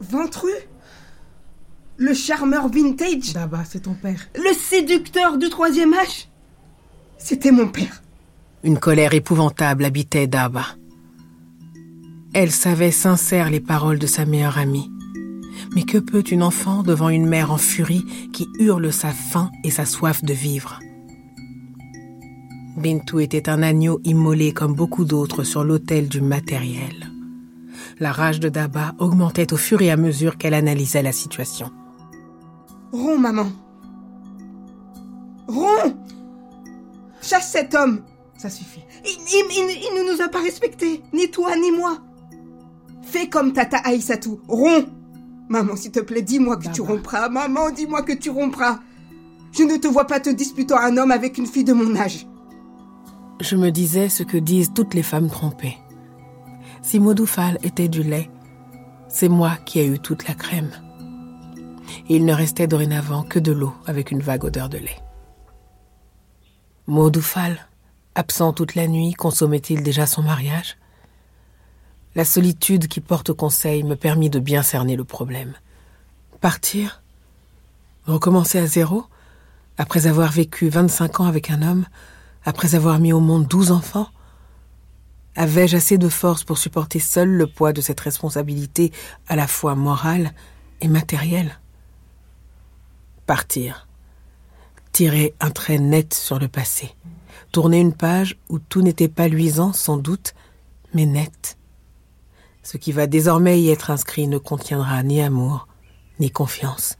Ventru? 0.00 0.50
Le 1.96 2.12
charmeur 2.12 2.68
vintage? 2.68 3.32
Daba, 3.32 3.62
c'est 3.68 3.80
ton 3.84 3.94
père. 3.94 4.20
Le 4.34 4.52
séducteur 4.52 5.38
du 5.38 5.48
troisième 5.48 5.94
âge 5.94 6.28
C'était 7.18 7.50
mon 7.50 7.68
père. 7.68 8.02
Une 8.62 8.78
colère 8.78 9.14
épouvantable 9.14 9.84
habitait 9.84 10.26
Daba. 10.26 10.64
Elle 12.34 12.50
savait 12.50 12.90
sincère 12.90 13.50
les 13.50 13.60
paroles 13.60 13.98
de 13.98 14.06
sa 14.06 14.26
meilleure 14.26 14.58
amie. 14.58 14.90
Mais 15.74 15.84
que 15.84 15.98
peut 15.98 16.24
une 16.30 16.42
enfant 16.42 16.82
devant 16.82 17.08
une 17.08 17.26
mère 17.26 17.50
en 17.50 17.56
furie 17.56 18.04
qui 18.32 18.46
hurle 18.58 18.92
sa 18.92 19.10
faim 19.10 19.50
et 19.64 19.70
sa 19.70 19.86
soif 19.86 20.22
de 20.22 20.34
vivre? 20.34 20.78
Bintou 22.76 23.20
était 23.20 23.48
un 23.48 23.62
agneau 23.62 24.00
immolé 24.04 24.52
comme 24.52 24.74
beaucoup 24.74 25.06
d'autres 25.06 25.44
sur 25.44 25.64
l'autel 25.64 26.08
du 26.08 26.20
matériel. 26.20 27.10
La 27.98 28.12
rage 28.12 28.40
de 28.40 28.50
Daba 28.50 28.94
augmentait 28.98 29.54
au 29.54 29.56
fur 29.56 29.80
et 29.80 29.90
à 29.90 29.96
mesure 29.96 30.36
qu'elle 30.36 30.52
analysait 30.52 31.02
la 31.02 31.12
situation. 31.12 31.70
Ron, 32.92 33.18
maman. 33.18 33.46
Ron 35.48 35.96
Chasse 37.26 37.50
cet 37.50 37.74
homme 37.74 38.02
Ça 38.38 38.48
suffit. 38.50 38.84
il, 39.04 39.10
il- 39.10 39.46
il- 39.50 39.88
il 39.90 39.98
ne 40.06 40.12
nous 40.14 40.22
a 40.22 40.28
pas 40.28 40.40
respectés, 40.40 41.02
ni 41.12 41.30
toi, 41.30 41.56
ni 41.56 41.70
moi. 41.72 41.98
Fais 43.02 43.28
comme 43.28 43.52
Tata 43.52 43.78
Aïssatou. 43.78 44.40
Ron 44.48 44.86
Maman, 45.48 45.76
s'il 45.76 45.92
te 45.92 46.00
plaît, 46.00 46.22
dis-moi 46.22 46.56
que 46.56 46.68
tu 46.72 46.80
rompras. 46.80 47.28
Maman, 47.28 47.70
dis-moi 47.70 48.02
que 48.02 48.12
tu 48.12 48.30
rompras. 48.30 48.80
Je 49.52 49.62
ne 49.62 49.76
te 49.76 49.86
vois 49.86 50.06
pas 50.06 50.18
te 50.20 50.28
disputant 50.28 50.76
un 50.76 50.96
homme 50.96 51.12
avec 51.12 51.38
une 51.38 51.46
fille 51.46 51.62
de 51.64 51.72
mon 51.72 51.94
âge. 51.96 52.26
Je 53.40 53.54
me 53.56 53.70
disais 53.70 54.08
ce 54.08 54.22
que 54.24 54.36
disent 54.38 54.72
toutes 54.74 54.94
les 54.94 55.02
femmes 55.04 55.30
trompées. 55.30 55.76
Si 56.82 56.98
Modoufal 57.00 57.58
était 57.62 57.88
du 57.88 58.02
lait, 58.02 58.28
c'est 59.08 59.28
moi 59.28 59.52
qui 59.64 59.78
ai 59.78 59.86
eu 59.86 59.98
toute 60.00 60.26
la 60.26 60.34
crème. 60.34 60.70
Et 62.08 62.16
il 62.16 62.24
ne 62.24 62.32
restait 62.34 62.66
dorénavant 62.66 63.22
que 63.22 63.38
de 63.38 63.52
l'eau 63.52 63.72
avec 63.86 64.10
une 64.10 64.20
vague 64.20 64.44
odeur 64.44 64.68
de 64.68 64.78
lait. 64.78 64.96
Modoufal, 66.88 67.66
absent 68.14 68.52
toute 68.52 68.76
la 68.76 68.86
nuit, 68.86 69.12
consommait-il 69.12 69.82
déjà 69.82 70.06
son 70.06 70.22
mariage? 70.22 70.76
La 72.14 72.24
solitude 72.24 72.86
qui 72.86 73.00
porte 73.00 73.32
conseil 73.32 73.82
me 73.82 73.96
permit 73.96 74.30
de 74.30 74.38
bien 74.38 74.62
cerner 74.62 74.94
le 74.94 75.02
problème. 75.02 75.54
Partir? 76.40 77.02
Recommencer 78.04 78.60
à 78.60 78.66
zéro? 78.66 79.04
Après 79.78 80.06
avoir 80.06 80.30
vécu 80.30 80.68
25 80.68 81.20
ans 81.20 81.26
avec 81.26 81.50
un 81.50 81.62
homme? 81.62 81.86
Après 82.44 82.76
avoir 82.76 83.00
mis 83.00 83.12
au 83.12 83.20
monde 83.20 83.48
douze 83.48 83.72
enfants? 83.72 84.08
Avais-je 85.34 85.76
assez 85.76 85.98
de 85.98 86.08
force 86.08 86.44
pour 86.44 86.56
supporter 86.56 87.00
seul 87.00 87.28
le 87.28 87.48
poids 87.48 87.72
de 87.72 87.80
cette 87.80 88.00
responsabilité 88.00 88.92
à 89.26 89.34
la 89.34 89.48
fois 89.48 89.74
morale 89.74 90.32
et 90.80 90.88
matérielle? 90.88 91.58
Partir. 93.26 93.85
Tirer 94.96 95.34
un 95.40 95.50
trait 95.50 95.78
net 95.78 96.14
sur 96.14 96.38
le 96.38 96.48
passé. 96.48 96.94
Tourner 97.52 97.80
une 97.80 97.92
page 97.92 98.38
où 98.48 98.58
tout 98.58 98.80
n'était 98.80 99.08
pas 99.08 99.28
luisant, 99.28 99.74
sans 99.74 99.98
doute, 99.98 100.32
mais 100.94 101.04
net. 101.04 101.58
Ce 102.62 102.78
qui 102.78 102.92
va 102.92 103.06
désormais 103.06 103.60
y 103.60 103.68
être 103.68 103.90
inscrit 103.90 104.26
ne 104.26 104.38
contiendra 104.38 105.02
ni 105.02 105.20
amour, 105.20 105.68
ni 106.18 106.30
confiance, 106.30 106.96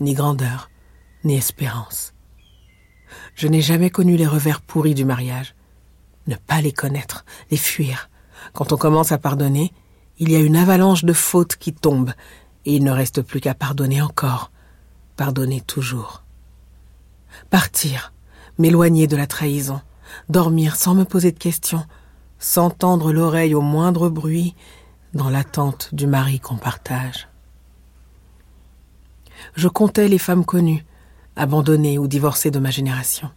ni 0.00 0.14
grandeur, 0.14 0.68
ni 1.22 1.36
espérance. 1.36 2.12
Je 3.36 3.46
n'ai 3.46 3.62
jamais 3.62 3.90
connu 3.90 4.16
les 4.16 4.26
revers 4.26 4.60
pourris 4.60 4.94
du 4.94 5.04
mariage. 5.04 5.54
Ne 6.26 6.34
pas 6.34 6.60
les 6.60 6.72
connaître, 6.72 7.24
les 7.52 7.56
fuir. 7.56 8.10
Quand 8.52 8.72
on 8.72 8.76
commence 8.76 9.12
à 9.12 9.18
pardonner, 9.18 9.72
il 10.18 10.32
y 10.32 10.34
a 10.34 10.40
une 10.40 10.56
avalanche 10.56 11.04
de 11.04 11.12
fautes 11.12 11.54
qui 11.54 11.72
tombent, 11.72 12.14
et 12.64 12.74
il 12.74 12.82
ne 12.82 12.90
reste 12.90 13.22
plus 13.22 13.40
qu'à 13.40 13.54
pardonner 13.54 14.02
encore, 14.02 14.50
pardonner 15.14 15.60
toujours. 15.60 16.24
Partir, 17.50 18.12
m'éloigner 18.58 19.06
de 19.06 19.16
la 19.16 19.26
trahison, 19.26 19.80
dormir 20.28 20.76
sans 20.76 20.94
me 20.94 21.04
poser 21.04 21.32
de 21.32 21.38
questions, 21.38 21.84
sans 22.38 22.70
tendre 22.70 23.12
l'oreille 23.12 23.54
au 23.54 23.62
moindre 23.62 24.10
bruit, 24.10 24.54
dans 25.14 25.30
l'attente 25.30 25.94
du 25.94 26.06
mari 26.06 26.40
qu'on 26.40 26.56
partage. 26.56 27.28
Je 29.54 29.68
comptais 29.68 30.08
les 30.08 30.18
femmes 30.18 30.44
connues, 30.44 30.84
abandonnées 31.36 31.98
ou 31.98 32.06
divorcées 32.06 32.50
de 32.50 32.58
ma 32.58 32.70
génération. 32.70 33.30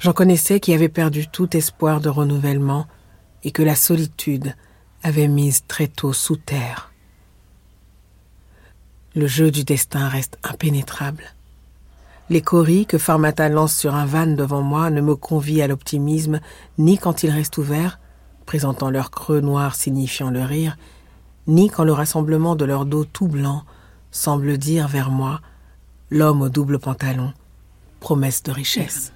J'en 0.00 0.12
connaissais 0.12 0.58
qui 0.58 0.74
avaient 0.74 0.88
perdu 0.88 1.28
tout 1.28 1.56
espoir 1.56 2.00
de 2.00 2.08
renouvellement 2.08 2.86
et 3.44 3.52
que 3.52 3.62
la 3.62 3.76
solitude 3.76 4.54
avait 5.02 5.28
mise 5.28 5.64
très 5.68 5.86
tôt 5.86 6.12
sous 6.12 6.36
terre. 6.36 6.92
Le 9.14 9.26
jeu 9.26 9.50
du 9.52 9.62
destin 9.62 10.08
reste 10.08 10.38
impénétrable. 10.42 11.35
Les 12.28 12.42
coris 12.42 12.86
que 12.86 12.98
Farmata 12.98 13.48
lance 13.48 13.76
sur 13.76 13.94
un 13.94 14.04
van 14.04 14.26
devant 14.26 14.62
moi 14.62 14.90
ne 14.90 15.00
me 15.00 15.14
convient 15.14 15.64
à 15.64 15.68
l'optimisme 15.68 16.40
ni 16.76 16.98
quand 16.98 17.22
ils 17.22 17.30
restent 17.30 17.58
ouverts, 17.58 18.00
présentant 18.46 18.90
leur 18.90 19.12
creux 19.12 19.40
noir 19.40 19.76
signifiant 19.76 20.30
le 20.30 20.42
rire, 20.42 20.76
ni 21.46 21.70
quand 21.70 21.84
le 21.84 21.92
rassemblement 21.92 22.56
de 22.56 22.64
leur 22.64 22.84
dos 22.84 23.04
tout 23.04 23.28
blanc 23.28 23.64
semble 24.10 24.58
dire 24.58 24.88
vers 24.88 25.10
moi 25.10 25.40
l'homme 26.10 26.42
au 26.42 26.48
double 26.48 26.80
pantalon, 26.80 27.32
promesse 28.00 28.42
de 28.42 28.50
richesse. 28.50 29.12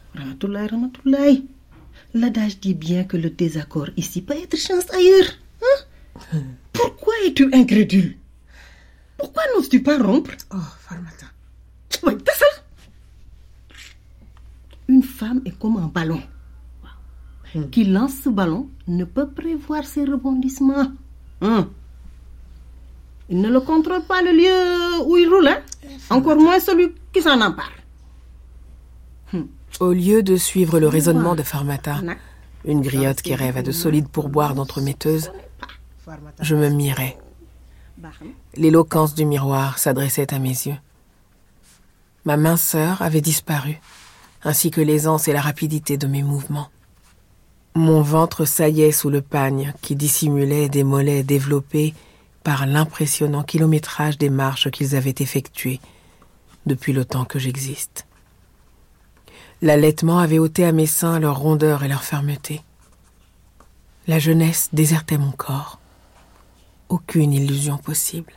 L'adage 2.14 2.60
dit 2.60 2.74
bien 2.74 3.04
que 3.04 3.16
le 3.16 3.30
désaccord 3.30 3.88
ici 3.96 4.22
peut 4.22 4.34
être 4.34 4.56
chance 4.56 4.92
ailleurs. 4.92 5.30
Hein? 5.62 6.38
Pourquoi 6.72 7.14
es-tu 7.26 7.52
incrédule? 7.52 8.16
Pourquoi 9.16 9.42
n'oses-tu 9.54 9.82
pas 9.82 9.98
rompre? 9.98 10.30
Oh, 10.52 10.56
Farmata. 10.80 11.26
Une 12.06 12.18
femme 15.20 15.40
est 15.44 15.56
comme 15.58 15.76
un 15.76 15.90
ballon. 15.96 16.22
Qui 17.72 17.84
lance 17.84 18.14
ce 18.24 18.30
ballon 18.30 18.68
ne 18.86 19.04
peut 19.04 19.28
prévoir 19.28 19.84
ses 19.84 20.04
rebondissements. 20.04 20.88
Hein? 21.42 21.68
Il 23.28 23.40
ne 23.40 23.50
le 23.50 23.60
contrôle 23.60 24.04
pas 24.12 24.22
le 24.22 24.32
lieu 24.40 24.58
où 25.06 25.16
il 25.16 25.28
roule, 25.28 25.48
hein 25.48 25.60
Encore 26.10 26.36
moins 26.36 26.60
celui 26.60 26.86
qui 27.12 27.20
s'en 27.22 27.40
empare. 27.40 27.74
Au 29.78 29.92
lieu 29.92 30.22
de 30.22 30.36
suivre 30.36 30.80
le 30.80 30.88
raisonnement 30.88 31.34
de 31.34 31.42
Farmata, 31.42 31.96
une 32.64 32.80
griotte 32.80 33.22
qui 33.22 33.34
rêve 33.34 33.56
à 33.56 33.62
de 33.62 33.72
solides 33.72 34.08
pourboires 34.08 34.54
d'entremetteuse, 34.54 35.30
je 36.40 36.54
me 36.56 36.68
mirais. 36.68 37.18
L'éloquence 38.56 39.14
du 39.14 39.24
miroir 39.24 39.78
s'adressait 39.78 40.32
à 40.34 40.38
mes 40.38 40.58
yeux. 40.68 40.80
Ma 42.24 42.36
minceur 42.36 43.02
avait 43.02 43.20
disparu, 43.20 43.80
ainsi 44.44 44.70
que 44.70 44.80
l'aisance 44.80 45.28
et 45.28 45.32
la 45.32 45.40
rapidité 45.40 45.96
de 45.96 46.06
mes 46.06 46.22
mouvements. 46.22 46.68
Mon 47.74 48.02
ventre 48.02 48.44
saillait 48.44 48.92
sous 48.92 49.10
le 49.10 49.22
pagne 49.22 49.72
qui 49.80 49.94
dissimulait 49.94 50.68
des 50.68 50.84
mollets 50.84 51.22
développés 51.22 51.94
par 52.42 52.66
l'impressionnant 52.66 53.42
kilométrage 53.42 54.18
des 54.18 54.30
marches 54.30 54.70
qu'ils 54.70 54.96
avaient 54.96 55.14
effectuées 55.18 55.80
depuis 56.66 56.92
le 56.92 57.04
temps 57.04 57.24
que 57.24 57.38
j'existe. 57.38 58.06
L'allaitement 59.62 60.18
avait 60.18 60.38
ôté 60.38 60.64
à 60.64 60.72
mes 60.72 60.86
seins 60.86 61.18
leur 61.18 61.38
rondeur 61.38 61.84
et 61.84 61.88
leur 61.88 62.02
fermeté. 62.02 62.62
La 64.06 64.18
jeunesse 64.18 64.70
désertait 64.72 65.18
mon 65.18 65.30
corps. 65.30 65.78
Aucune 66.88 67.32
illusion 67.32 67.76
possible. 67.76 68.32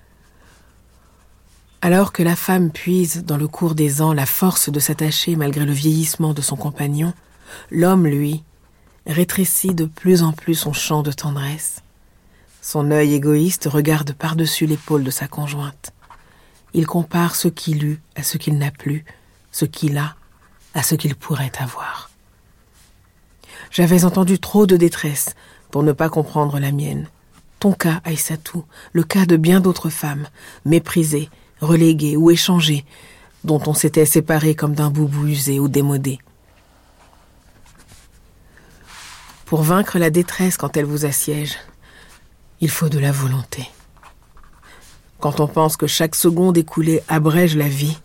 Alors 1.86 2.14
que 2.14 2.24
la 2.24 2.38
femme 2.38 2.72
puise 2.72 3.26
dans 3.26 3.36
le 3.36 3.50
cours 3.50 3.76
des 3.76 4.02
ans 4.02 4.14
la 4.14 4.26
force 4.26 4.70
de 4.70 4.80
s'attacher 4.80 5.36
malgré 5.36 5.66
le 5.66 5.74
vieillissement 5.74 6.34
de 6.34 6.40
son 6.40 6.56
compagnon, 6.56 7.14
l'homme, 7.72 8.08
lui, 8.08 8.42
rétrécit 9.06 9.76
de 9.76 9.84
plus 9.84 10.24
en 10.24 10.32
plus 10.32 10.56
son 10.56 10.72
champ 10.72 11.04
de 11.04 11.12
tendresse. 11.12 11.82
Son 12.62 12.90
œil 12.90 13.14
égoïste 13.14 13.68
regarde 13.70 14.14
par-dessus 14.14 14.66
l'épaule 14.66 15.04
de 15.04 15.12
sa 15.12 15.28
conjointe. 15.28 15.92
Il 16.74 16.88
compare 16.88 17.36
ce 17.36 17.50
qu'il 17.50 17.84
eut 17.84 18.02
à 18.16 18.24
ce 18.24 18.38
qu'il 18.38 18.58
n'a 18.58 18.72
plus, 18.72 19.04
ce 19.52 19.66
qu'il 19.66 19.98
a 19.98 20.16
à 20.74 20.84
ce 20.84 20.96
qu'il 20.96 21.16
pourrait 21.16 21.52
avoir. 21.60 22.12
J'avais 23.72 24.06
entendu 24.06 24.40
trop 24.40 24.66
de 24.66 24.78
détresse 24.78 25.36
pour 25.70 25.84
ne 25.84 25.92
pas 25.92 26.08
comprendre 26.08 26.60
la 26.60 26.72
mienne. 26.72 27.10
Ton 27.60 27.74
cas, 27.74 28.00
Aïssatou, 28.06 28.64
le 28.94 29.04
cas 29.04 29.26
de 29.26 29.36
bien 29.36 29.60
d'autres 29.60 29.90
femmes, 29.90 30.30
méprisées, 30.64 31.30
reléguées 31.64 32.18
ou 32.18 32.30
échangées, 32.32 32.86
dont 33.44 33.62
on 33.68 33.74
s'était 33.74 34.06
séparé 34.06 34.56
comme 34.56 34.76
d'un 34.76 34.90
boubou 34.90 35.28
usé 35.28 35.60
ou 35.60 35.68
démodé. 35.68 36.20
Pour 39.46 39.64
vaincre 39.64 40.00
la 40.00 40.10
détresse 40.10 40.58
quand 40.58 40.78
elle 40.78 40.86
vous 40.86 41.06
assiège, 41.06 41.58
il 42.62 42.70
faut 42.70 42.90
de 42.90 43.00
la 43.00 43.12
volonté. 43.12 43.70
Quand 45.20 45.40
on 45.40 45.48
pense 45.48 45.78
que 45.78 45.88
chaque 45.88 46.16
seconde 46.16 46.58
écoulée 46.58 47.02
abrège 47.08 47.56
la 47.56 47.68
vie, 47.68 47.98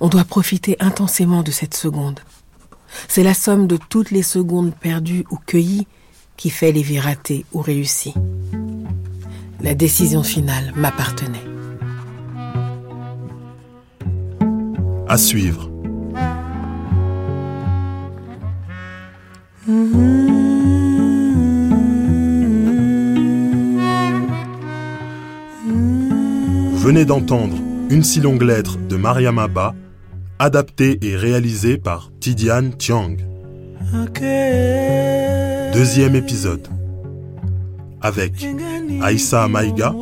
on 0.00 0.08
doit 0.08 0.24
profiter 0.24 0.76
intensément 0.80 1.42
de 1.42 1.50
cette 1.50 1.74
seconde. 1.74 2.20
C'est 3.06 3.22
la 3.22 3.34
somme 3.34 3.66
de 3.66 3.76
toutes 3.76 4.10
les 4.10 4.22
secondes 4.22 4.74
perdues 4.74 5.24
ou 5.30 5.36
cueillies 5.36 5.86
qui 6.36 6.50
fait 6.50 6.72
les 6.72 6.82
vies 6.82 7.00
ratées 7.00 7.44
ou 7.52 7.60
réussies. 7.60 8.14
La 9.60 9.74
décision 9.74 10.22
finale 10.22 10.72
m'appartenait. 10.76 11.57
À 15.10 15.16
suivre. 15.16 15.70
Vous 19.66 19.96
venez 26.76 27.06
d'entendre 27.06 27.56
Une 27.88 28.02
si 28.02 28.20
longue 28.20 28.42
lettre 28.42 28.76
de 28.76 28.96
Mariam 28.96 29.38
Abba, 29.38 29.74
adaptée 30.38 30.98
et 31.00 31.16
réalisée 31.16 31.78
par 31.78 32.10
Tidiane 32.20 32.76
Tiang. 32.76 33.16
Deuxième 35.72 36.16
épisode. 36.16 36.68
Avec 38.02 38.46
Aïssa 39.00 39.48
Maïga, 39.48 39.94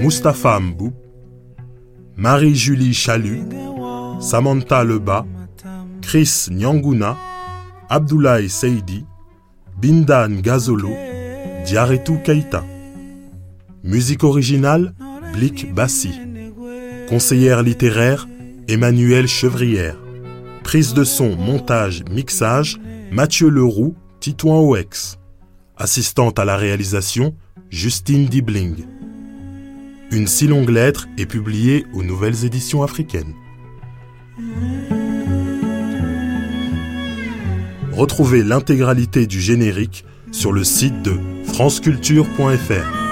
Mustapha 0.00 0.60
Mbou, 0.60 0.92
Marie-Julie 2.16 2.94
Chalut, 2.94 3.42
Samantha 4.20 4.84
Leba, 4.84 5.26
Chris 6.02 6.48
Nyanguna, 6.50 7.16
Abdoulaye 7.88 8.48
Seidi, 8.48 9.04
Bindan 9.80 10.40
Gazolo, 10.40 10.90
Diaretou 11.66 12.18
Keita. 12.24 12.64
Musique 13.82 14.24
originale, 14.24 14.94
Blick 15.32 15.72
Bassi. 15.74 16.12
Conseillère 17.08 17.62
littéraire, 17.62 18.28
Emmanuel 18.68 19.26
Chevrière. 19.28 19.96
Prise 20.62 20.94
de 20.94 21.04
son, 21.04 21.36
montage, 21.36 22.02
mixage, 22.10 22.80
Mathieu 23.10 23.48
Leroux, 23.48 23.94
Titouan 24.20 24.60
OX. 24.60 25.18
Assistante 25.76 26.38
à 26.38 26.44
la 26.44 26.56
réalisation, 26.56 27.34
Justine 27.70 28.26
Dibling. 28.26 28.86
Une 30.10 30.26
si 30.26 30.46
longue 30.46 30.70
lettre 30.70 31.08
est 31.18 31.26
publiée 31.26 31.84
aux 31.92 32.02
Nouvelles 32.02 32.44
Éditions 32.44 32.82
africaines. 32.82 33.34
Retrouvez 37.92 38.42
l'intégralité 38.42 39.26
du 39.26 39.40
générique 39.40 40.04
sur 40.32 40.52
le 40.52 40.64
site 40.64 41.02
de 41.02 41.18
franceculture.fr. 41.44 43.04